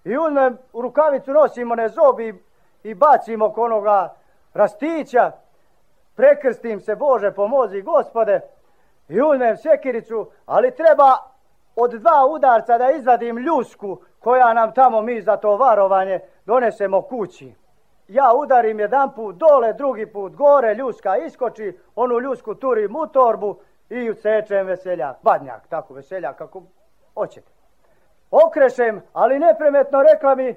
[0.03, 2.43] I uzmem, u rukavicu nosim one zobi
[2.83, 4.15] i bacim oko onoga
[4.53, 5.31] rastića,
[6.15, 8.41] prekrstim se, Bože pomozi gospode,
[9.07, 11.17] i uzmem sekiricu, ali treba
[11.75, 17.62] od dva udarca da izvadim ljusku koja nam tamo mi za to varovanje donesemo kući.
[18.07, 23.59] Ja udarim jedan put dole, drugi put gore, ljuska iskoči, onu ljusku turim u torbu
[23.89, 26.63] i usečem veseljak, badnjak, tako veseljak kako
[27.13, 27.51] hoćete.
[28.31, 30.55] Okrešem, ali nepremetno rekla mi,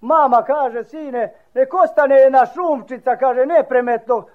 [0.00, 4.26] mama kaže, sine, nek ostane jedna šumčica, kaže, nepremetno,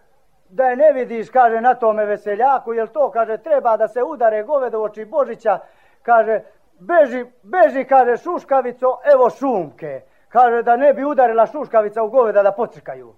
[0.49, 4.43] da je ne vidiš, kaže, na tome veseljaku, jer to, kaže, treba da se udare
[4.43, 5.59] govedo oči Božića,
[6.01, 6.41] kaže,
[6.79, 10.01] beži, beži, kaže, šuškavico, evo šumke.
[10.29, 13.13] Kaže, da ne bi udarila šuškavica u goveda da pocrkaju.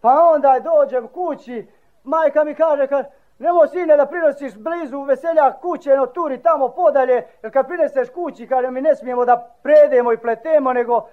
[0.00, 1.66] Pa onda dođem kući,
[2.04, 7.26] majka mi kaže, kaže nemoj sine da prinosiš blizu veseljak kuće, no turi tamo podalje,
[7.42, 11.08] jer kad prineseš kući, kaže mi ne smijemo da predemo i pletemo, nego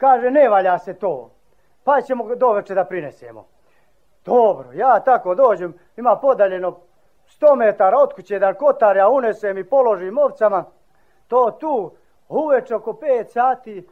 [0.00, 1.30] kaže ne valja se to.
[1.84, 3.46] Pa ćemo doveče da prinesemo.
[4.24, 6.76] Dobro, ja tako dođem, ima podaljeno
[7.40, 10.64] 100 metara od kuće da kotar ja unesem i položim ovcama.
[11.28, 11.92] To tu,
[12.28, 13.88] uveče oko 5 sati,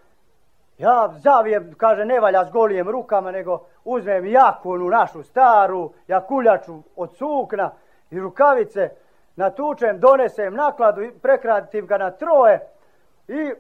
[0.79, 7.17] ja zavijem, kaže, ne valja s golijem rukama, nego uzmem jakunu našu staru, jakuljaču od
[7.17, 7.71] sukna
[8.11, 8.91] i rukavice,
[9.37, 12.61] natučem, donesem nakladu, i prekratim ga na troje
[13.29, 13.53] i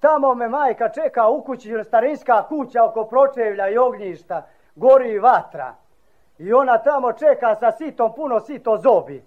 [0.00, 5.74] tamo me majka čeka u kući, starinska kuća oko pročevlja i ognjišta, gori vatra.
[6.38, 9.24] I ona tamo čeka sa sitom, puno sito zobi.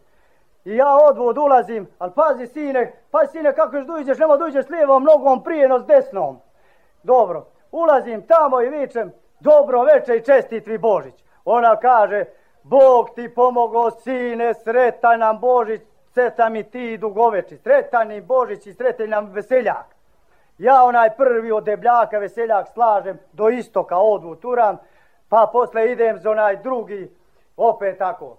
[0.65, 4.69] I ja odvod ulazim, ali pazi sine, pazi sine kako još duđeš, nema duđeš s
[4.69, 6.39] lijevom nogom prije no s desnom.
[7.03, 11.23] Dobro, ulazim tamo i vičem, dobro veče i čestit vi Božić.
[11.45, 12.25] Ona kaže,
[12.63, 15.81] Bog ti pomogo sine, sretan nam Božić,
[16.13, 19.92] sretan mi ti dugoveči, sretan i Božić i sretan nam veseljak.
[20.57, 24.77] Ja onaj prvi od debljaka veseljak slažem do istoka odvu turam,
[25.29, 27.11] pa posle idem za onaj drugi,
[27.57, 28.37] opet tako.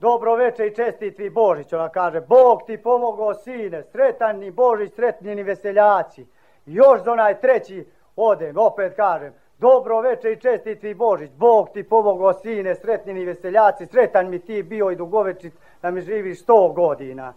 [0.00, 4.94] Dobro veče i čestit vi Božić, ona kaže, Bog ti pomogo sine, sretan ni Božić,
[4.94, 6.26] sretni ni veseljaci.
[6.66, 11.88] Još za onaj treći odem, opet kažem, dobro veče i čestit vi Božić, Bog ti
[11.88, 16.68] pomogo sine, sretni ni veseljaci, sretan mi ti bio i dugovečit da mi živiš sto
[16.68, 17.34] godina.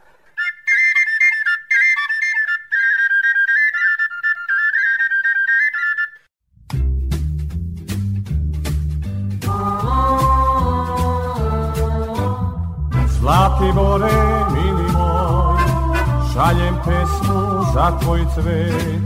[13.64, 15.64] Zlatibore, mili moj,
[16.34, 19.02] šaljem pesmu za tvoj cvet,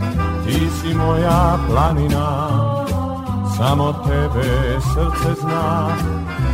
[0.45, 2.49] ti si moja planina,
[3.57, 5.88] samo tebe srce zna.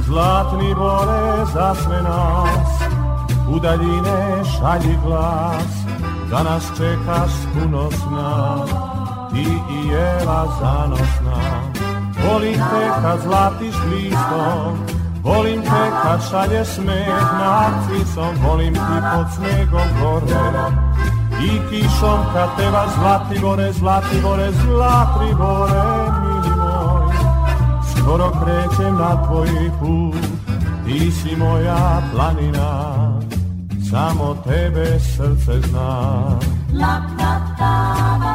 [0.05, 2.69] Zlatni bore za sve nas,
[3.49, 5.73] u daljine šalji glas,
[6.29, 8.65] da nas čekaš puno sna,
[9.31, 11.61] ti i jela zanosna.
[12.27, 19.89] Volim te kad zlatiš listom, Volim te kad šalješ smeh narcisom, volim ti pod snegom
[20.01, 20.65] gore.
[21.43, 25.83] I kišom kad teba zlati gore, zlati gore, zlati gore,
[26.21, 27.15] mili moj.
[27.91, 30.25] Skoro krećem na tvoj put,
[30.85, 32.69] ti si moja planina,
[33.91, 35.89] samo tebe srce zna.
[36.73, 38.32] La, la, la,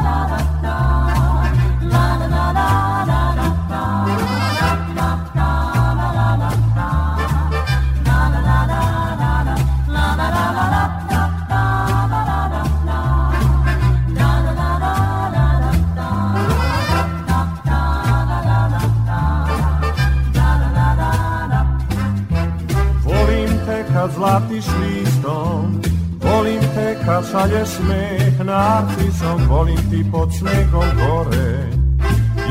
[24.19, 25.81] zlatiš listom
[26.23, 31.69] Volim te kad šalješ smeh narcisom Volim ti pod snegom gore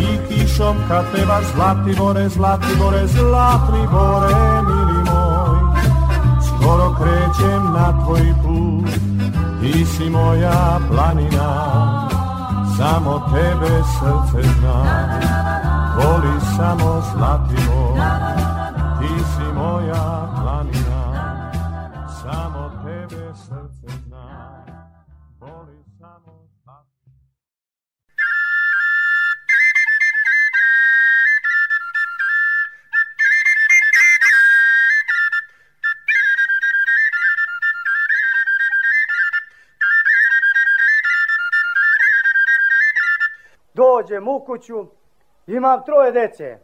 [0.01, 5.59] I kišom kad pevaš Zlatibore, Zlatibore, Zlatibore, mili moj
[6.47, 8.91] Skoro krećem na tvoj put
[9.61, 11.51] Ti si moja planina.
[12.77, 14.85] Samo tebe srce zna
[15.97, 17.68] Voli samo Zlatibor
[44.09, 44.87] Dođem u kuću,
[45.47, 46.59] imam troje dece.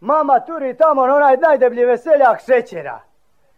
[0.00, 3.00] mama turi tamo na onaj najdeblji veseljak šećera.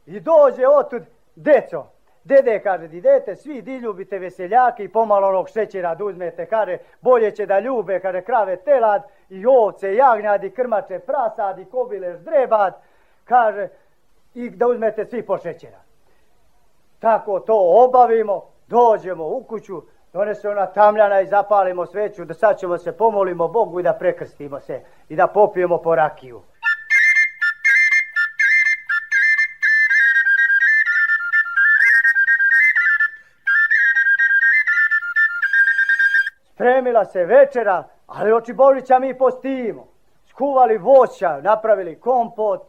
[0.07, 1.03] I dođe otud,
[1.37, 1.87] deco,
[2.25, 7.31] dede kaže, idete svi di ljubite veseljake i pomalo onog šećera da uzmete, kaže, bolje
[7.31, 12.75] će da ljube, kaže, krave telad i ovce, jagnjad i krmače prasad i kobile ždrebad,
[13.25, 13.69] kaže,
[14.35, 15.81] i da uzmete svi po šećera.
[16.99, 19.83] Tako to obavimo, dođemo u kuću,
[20.13, 24.61] donese ona tamljana i zapalimo sveću, da sad ćemo se pomolimo Bogu i da prekrstimo
[24.61, 26.43] se i da popijemo po rakiju.
[36.55, 39.87] Spremila se večera, ali oči Božića mi postimo.
[40.31, 42.63] Skuvali voća, napravili kompot,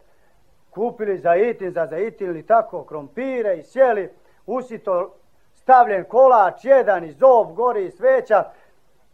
[0.69, 4.09] kupili zaitin za zaitin ili tako, krompire i sjeli,
[4.45, 5.13] usito
[5.63, 8.43] stavljen kolač, jedan i zob, gori i sveća.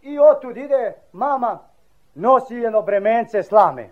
[0.02, 1.58] I otud ide mama,
[2.14, 3.90] nosi jedno bremence slame.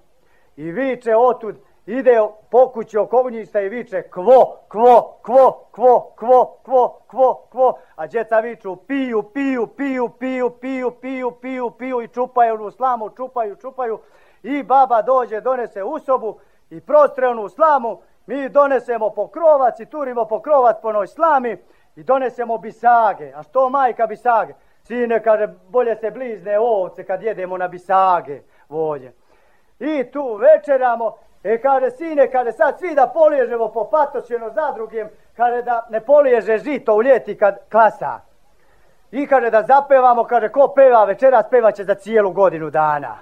[0.56, 1.56] I viče otud,
[1.86, 2.20] ide
[2.50, 7.78] po kući okovnjista i viče kvo, kvo, kvo, kvo, kvo, kvo, kvo, kvo.
[7.96, 13.10] A djeca viču piju, piju, piju, piju, piju, piju, piju, piju i čupaju onu slamu,
[13.10, 13.98] čupaju, čupaju.
[14.42, 16.38] I baba dođe, donese u sobu
[16.70, 18.00] i prostre onu slamu.
[18.26, 21.56] Mi donesemo pokrovac i turimo pokrovac po noj slami
[21.98, 23.32] i donesemo bisage.
[23.34, 24.52] A što majka bisage?
[24.82, 29.12] Sine, kaže, bolje se blizne ovce kad jedemo na bisage volje.
[29.78, 35.62] I tu večeramo, e kaže, sine, kaže, sad svi da poliježemo po patočeno zadrugim, kaže
[35.62, 38.20] da ne poliježe žito u ljeti kad klasa.
[39.10, 43.18] I kaže da zapevamo, kaže, ko peva večeras, pevaće za cijelu godinu dana.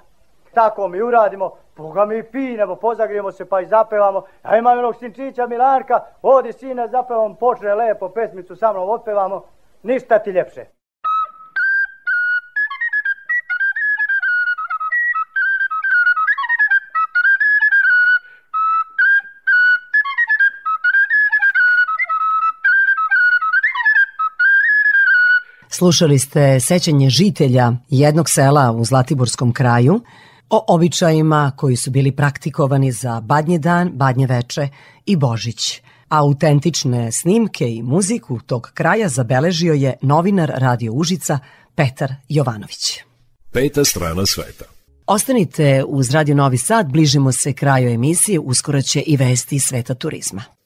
[0.53, 4.23] Tako mi uradimo, Boga mi pinemo, pozagrijemo se pa i zapevamo.
[4.41, 9.43] A imam jednog sinčića Milanka, odi sine, zapevamo, počne lepo pesmicu sa mnom, otpevamo.
[9.83, 10.65] Ništa ti ljepše.
[25.69, 30.01] Slušali ste sećanje žitelja jednog sela u Zlatiborskom kraju
[30.49, 34.69] o običajima koji su bili praktikovani za Badnje dan, Badnje veče
[35.05, 35.81] i Božić.
[36.09, 41.39] Autentične snimke i muziku tog kraja zabeležio je novinar Radio Užica
[41.75, 42.99] Petar Jovanović.
[43.51, 44.65] Peta strana sveta.
[45.07, 50.56] Ostanite uz Radio Novi Sad, bližimo se kraju emisije, uskoro će i vesti sveta turizma.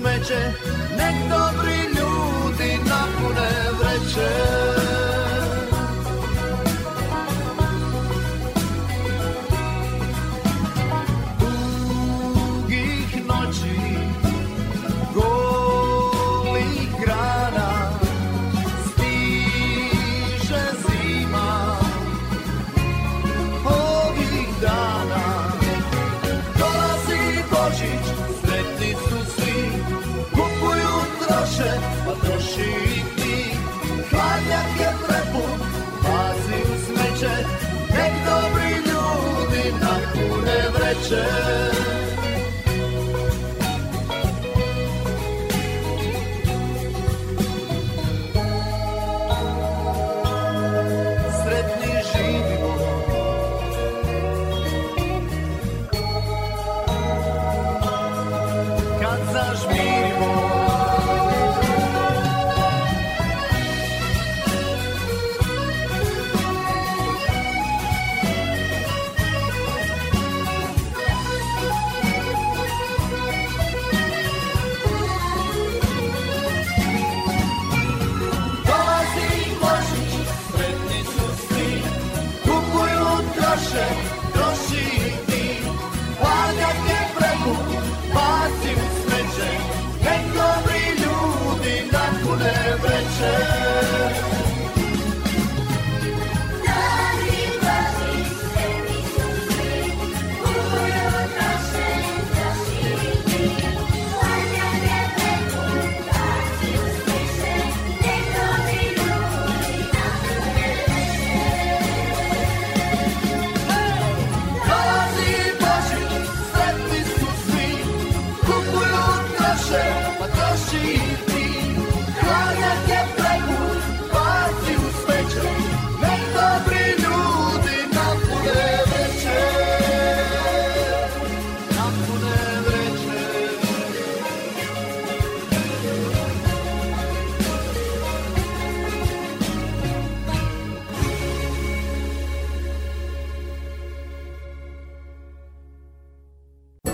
[0.00, 0.52] Smeće
[0.98, 4.59] Nek dobri ljudi napune vreće
[41.10, 41.59] Share.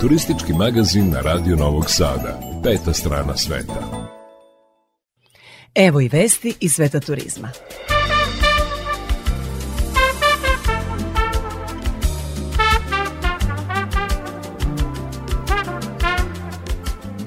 [0.07, 2.39] Turistički magazin na Radio Novog Sada.
[2.63, 4.07] Peta strana sveta.
[5.75, 7.49] Evo i vesti iz sveta turizma.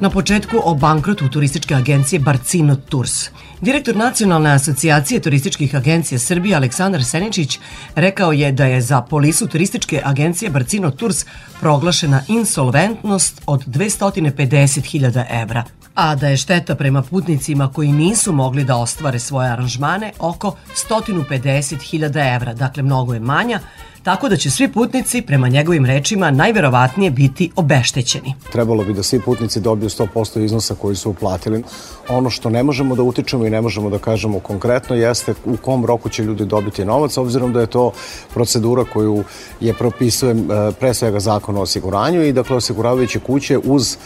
[0.01, 3.31] Na početku o bankrotu turističke agencije Barcino Tours.
[3.61, 7.59] Direktor Nacionalne asocijacije turističkih agencija Srbije Aleksandar Seničić
[7.95, 11.27] rekao je da je za polisu turističke agencije Barcino Tours
[11.61, 15.65] proglašena insolventnost od 250.000 evra,
[15.95, 20.57] a da je šteta prema putnicima koji nisu mogli da ostvare svoje aranžmane oko
[20.91, 23.61] 150.000 evra, dakle mnogo je manja,
[24.03, 28.35] tako da će svi putnici, prema njegovim rečima, najverovatnije biti obeštećeni.
[28.53, 31.63] Trebalo bi da svi putnici dobiju 100% iznosa koji su uplatili.
[32.09, 35.87] Ono što ne možemo da utičemo i ne možemo da kažemo konkretno jeste u kom
[35.87, 37.93] roku će ljudi dobiti novac, obzirom da je to
[38.35, 39.25] procedura koju
[39.61, 43.99] je propisuje e, pre svega zakon o osiguranju i dakle osiguravajuće kuće uz e,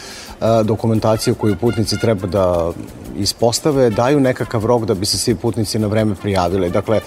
[0.64, 2.72] dokumentaciju koju putnici treba da
[3.16, 6.70] ispostave, daju nekakav rok da bi se svi putnici na vreme prijavili.
[6.70, 7.00] Dakle,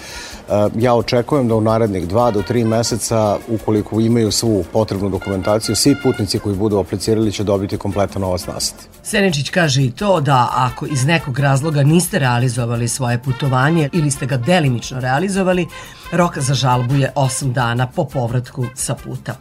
[0.76, 5.96] ja očekujem da u narednih dva do tri meseca, ukoliko imaju svu potrebnu dokumentaciju, svi
[6.02, 8.74] putnici koji budu aplicirali će dobiti kompletan novac nazad.
[9.02, 14.26] Seničić kaže i to da ako iz nekog razloga niste realizovali svoje putovanje ili ste
[14.26, 15.66] ga delimično realizovali,
[16.12, 19.34] rok za žalbu je 8 dana po povratku sa puta.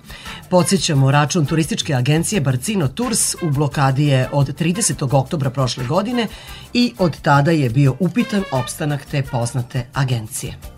[0.49, 5.15] Podsjećamo, račun turističke agencije Barcino Tours u blokadi je od 30.
[5.15, 6.27] oktobra prošle godine
[6.73, 10.76] i od tada je bio upitan opstanak te poznate agencije.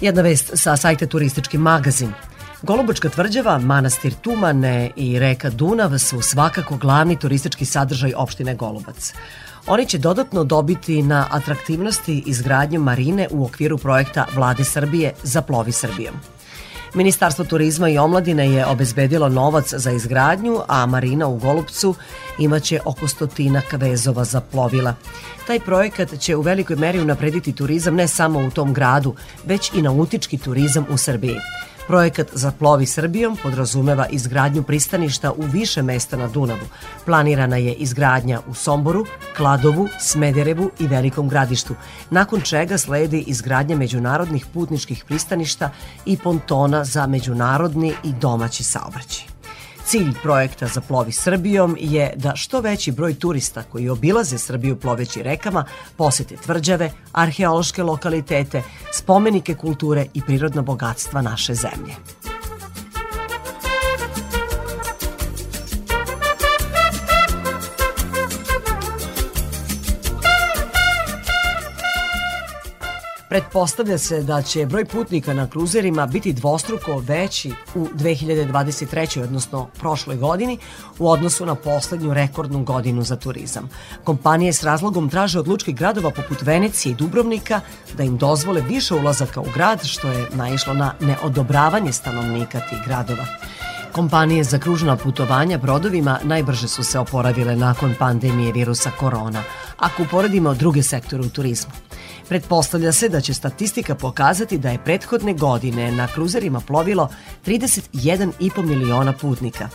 [0.00, 2.12] Jedna vest sa sajta Turistički magazin.
[2.62, 9.12] Golubačka tvrđava, manastir Tumane i reka Dunav su svakako glavni turistički sadržaj opštine Golubac.
[9.66, 15.72] Oni će dodatno dobiti na atraktivnosti izgradnje marine u okviru projekta Vlade Srbije za plovi
[15.72, 16.14] Srbijom.
[16.96, 21.94] Ministarstvo turizma i omladine je obezbedilo novac za izgradnju, a marina u Golubcu
[22.38, 24.94] imaće oko stotinak vezova za plovila.
[25.46, 29.14] Taj projekat će u velikoj meri unaprediti turizam ne samo u tom gradu,
[29.44, 31.36] već i nautički turizam u Srbiji.
[31.86, 36.66] Projekat za plovi Srbijom podrazumeva izgradnju pristaništa u više mesta na Dunavu.
[37.04, 39.06] Planirana je izgradnja u Somboru,
[39.36, 41.74] Kladovu, Smederevu i Velikom gradištu,
[42.10, 45.70] nakon čega sledi izgradnja međunarodnih putničkih pristaništa
[46.06, 49.35] i pontona za međunarodni i domaći saobraćaj.
[49.86, 55.22] Cilj projekta za plovi Srbijom je da što veći broj turista koji obilaze Srbiju ploveći
[55.22, 55.64] rekama
[55.96, 61.94] posete tvrđave, arheološke lokalitete, spomenike kulture i prirodna bogatstva naše zemlje.
[73.36, 79.22] Pretpostavlja se da će broj putnika na kruzerima biti dvostruko veći u 2023.
[79.22, 80.58] odnosno prošloj godini
[80.98, 83.68] u odnosu na poslednju rekordnu godinu za turizam.
[84.04, 87.60] Kompanije s razlogom traže od lučkih gradova poput Venecije i Dubrovnika
[87.96, 93.26] da im dozvole više ulazaka u grad što je naišlo na neodobravanje stanovnika tih gradova.
[93.92, 99.42] Kompanije za kružna putovanja brodovima najbrže su se oporavile nakon pandemije virusa korona,
[99.76, 101.72] ako uporedimo druge sektore u turizmu.
[102.28, 107.08] Pretpostavlja se da će statistika pokazati da je prethodne godine na kruzerima plovilo
[107.46, 109.68] 31,5 miliona putnika.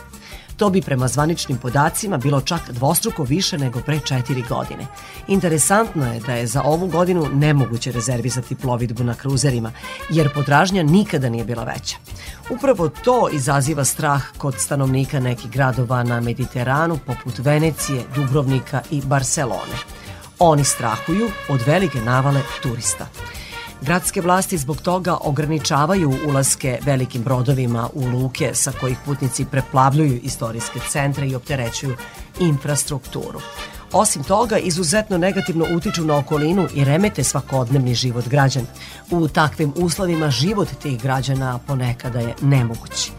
[0.56, 4.86] To bi prema zvaničnim podacima bilo čak dvostruko više nego pre četiri godine.
[5.28, 9.72] Interesantno je da je za ovu godinu nemoguće rezervisati plovidbu na kruzerima,
[10.10, 11.96] jer potražnja nikada nije bila veća.
[12.50, 20.01] Upravo to izaziva strah kod stanovnika nekih gradova na Mediteranu poput Venecije, Dubrovnika i Barcelone.
[20.44, 23.06] Oni strahuju od velike navale turista.
[23.80, 30.80] Gradske vlasti zbog toga ograničavaju ulaske velikim brodovima u luke sa kojih putnici preplavljuju istorijske
[30.88, 31.96] centre i opterećuju
[32.40, 33.40] infrastrukturu.
[33.92, 38.66] Osim toga, izuzetno negativno utiču na okolinu i remete svakodnevni život građana.
[39.10, 43.12] U takvim uslovima život tih građana ponekada je nemogući.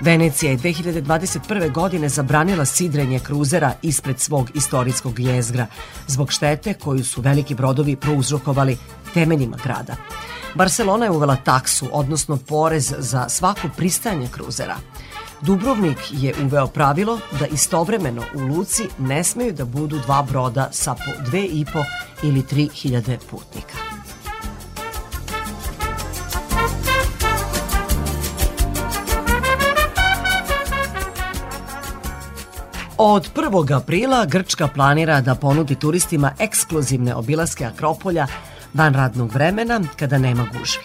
[0.00, 1.72] Venecija je 2021.
[1.72, 5.66] godine zabranila sidrenje kruzera ispred svog istorijskog jezgra
[6.06, 8.78] zbog štete koju su veliki brodovi prouzrokovali
[9.14, 9.96] temeljima grada.
[10.54, 14.76] Barcelona je uvela taksu, odnosno porez za svako pristanje kruzera.
[15.40, 20.94] Dubrovnik je uveo pravilo da istovremeno u luci ne smeju da budu dva broda sa
[20.94, 21.84] po 2,5
[22.22, 23.99] ili 3.000 putnika.
[33.02, 33.76] Od 1.
[33.76, 38.26] aprila Grčka planira da ponudi turistima ekskluzivne obilaske Akropolja
[38.74, 40.82] van radnog vremena kada nema gužvi.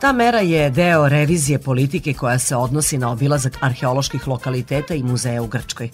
[0.00, 5.42] Ta mera je deo revizije politike koja se odnosi na obilazak arheoloških lokaliteta i muzeja
[5.42, 5.90] u Grčkoj.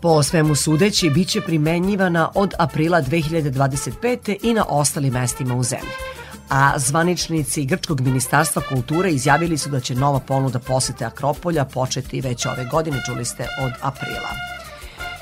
[0.00, 4.36] Po svemu sudeći, bit će primenjivana od aprila 2025.
[4.42, 5.92] i na ostalim mestima u zemlji.
[6.50, 12.46] A zvaničnici Grčkog ministarstva kulture izjavili su da će nova ponuda posete Akropolja početi već
[12.46, 14.57] ove godine, čuli ste, od aprila.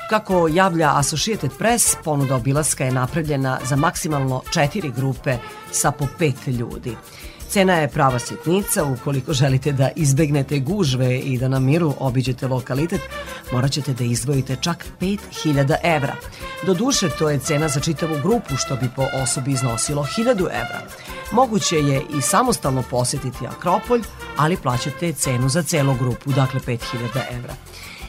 [0.09, 5.37] Kako javlja Associated Press, ponuda obilaska je napravljena za maksimalno četiri grupe
[5.71, 6.95] sa po pet ljudi.
[7.49, 13.01] Cena je prava sitnica, ukoliko želite da izbegnete gužve i da na miru obiđete lokalitet,
[13.51, 16.15] morat ćete da izdvojite čak 5000 evra.
[16.65, 20.81] Do duše, to je cena za čitavu grupu, što bi po osobi iznosilo 1000 evra.
[21.31, 24.01] Moguće je i samostalno posetiti Akropolj,
[24.37, 26.77] ali plaćate cenu za celu grupu, dakle 5000
[27.31, 27.53] evra.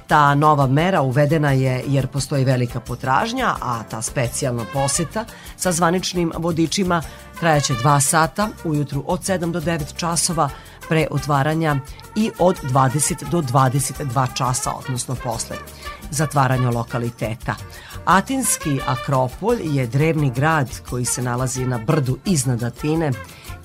[0.08, 5.24] Ta nova mera uvedena je jer postoji velika potražnja, a ta specijalna poseta
[5.56, 7.02] sa zvaničnim vodičima
[7.40, 10.48] trajaće dva sata, ujutru od 7 do 9 časova
[10.88, 11.76] pre otvaranja
[12.16, 15.56] i od 20 do 22 časa, odnosno posle
[16.10, 17.54] zatvaranja lokaliteta.
[18.04, 23.12] Atinski Akropolj je drevni grad koji se nalazi na brdu iznad Atine,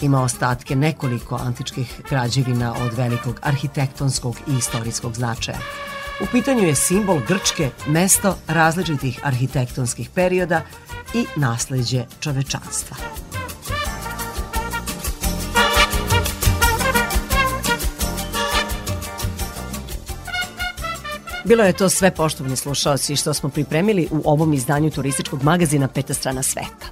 [0.02, 5.57] ima ostatke nekoliko antičkih građevina od velikog arhitektonskog i istorijskog značaja.
[6.22, 10.61] U pitanju je simbol Grčke, mesto različitih arhitektonskih perioda
[11.14, 12.98] i nasleđe čovečanstva.
[21.45, 26.14] Bilo je to sve poštovni slušalci što smo pripremili u ovom izdanju turističkog magazina Peta
[26.14, 26.88] strana sveta.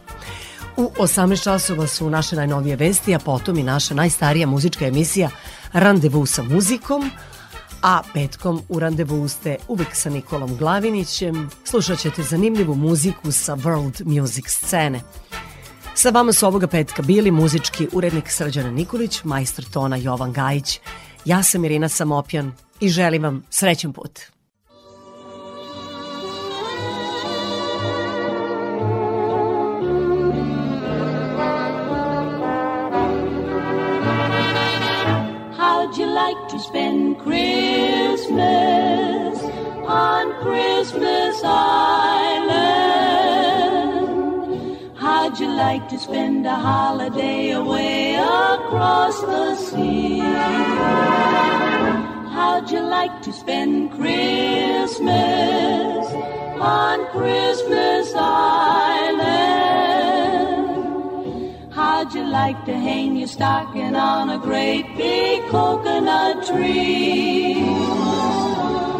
[0.77, 5.29] U 18 časova su naše najnovije vesti, a potom i naša najstarija muzička emisija
[5.73, 7.11] Randevu sa muzikom,
[7.81, 11.49] a petkom u randevu ste uvek sa Nikolom Glavinićem.
[11.63, 15.01] Slušat ćete zanimljivu muziku sa world music scene.
[15.95, 20.79] Sa vama su ovoga petka bili muzički urednik Srđana Nikolić, majstor tona Jovan Gajić.
[21.25, 24.30] Ja sam Irina Samopjan i želim vam srećan put.
[35.91, 38.39] How'd you like to spend Christmas
[39.85, 42.47] on Christmas Island?
[44.95, 50.19] How'd you like to spend a holiday away across the sea?
[52.37, 55.11] How'd you like to spend Christmas
[56.55, 59.60] on Christmas Island?
[62.01, 67.53] How'd you like to hang your stocking on a great big coconut tree?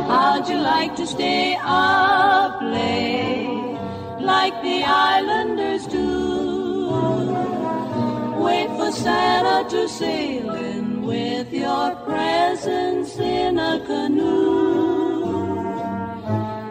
[0.05, 3.75] How'd you like to stay up late
[4.21, 6.91] like the islanders do?
[8.37, 15.57] Wait for Santa to sail in with your presents in a canoe.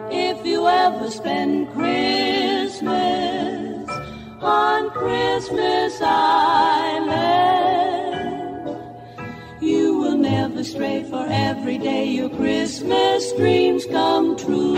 [0.09, 3.60] If you ever spend Christmas
[4.41, 7.11] on Christmas Island.
[9.61, 14.75] You will never stray, for every day your Christmas dreams come true.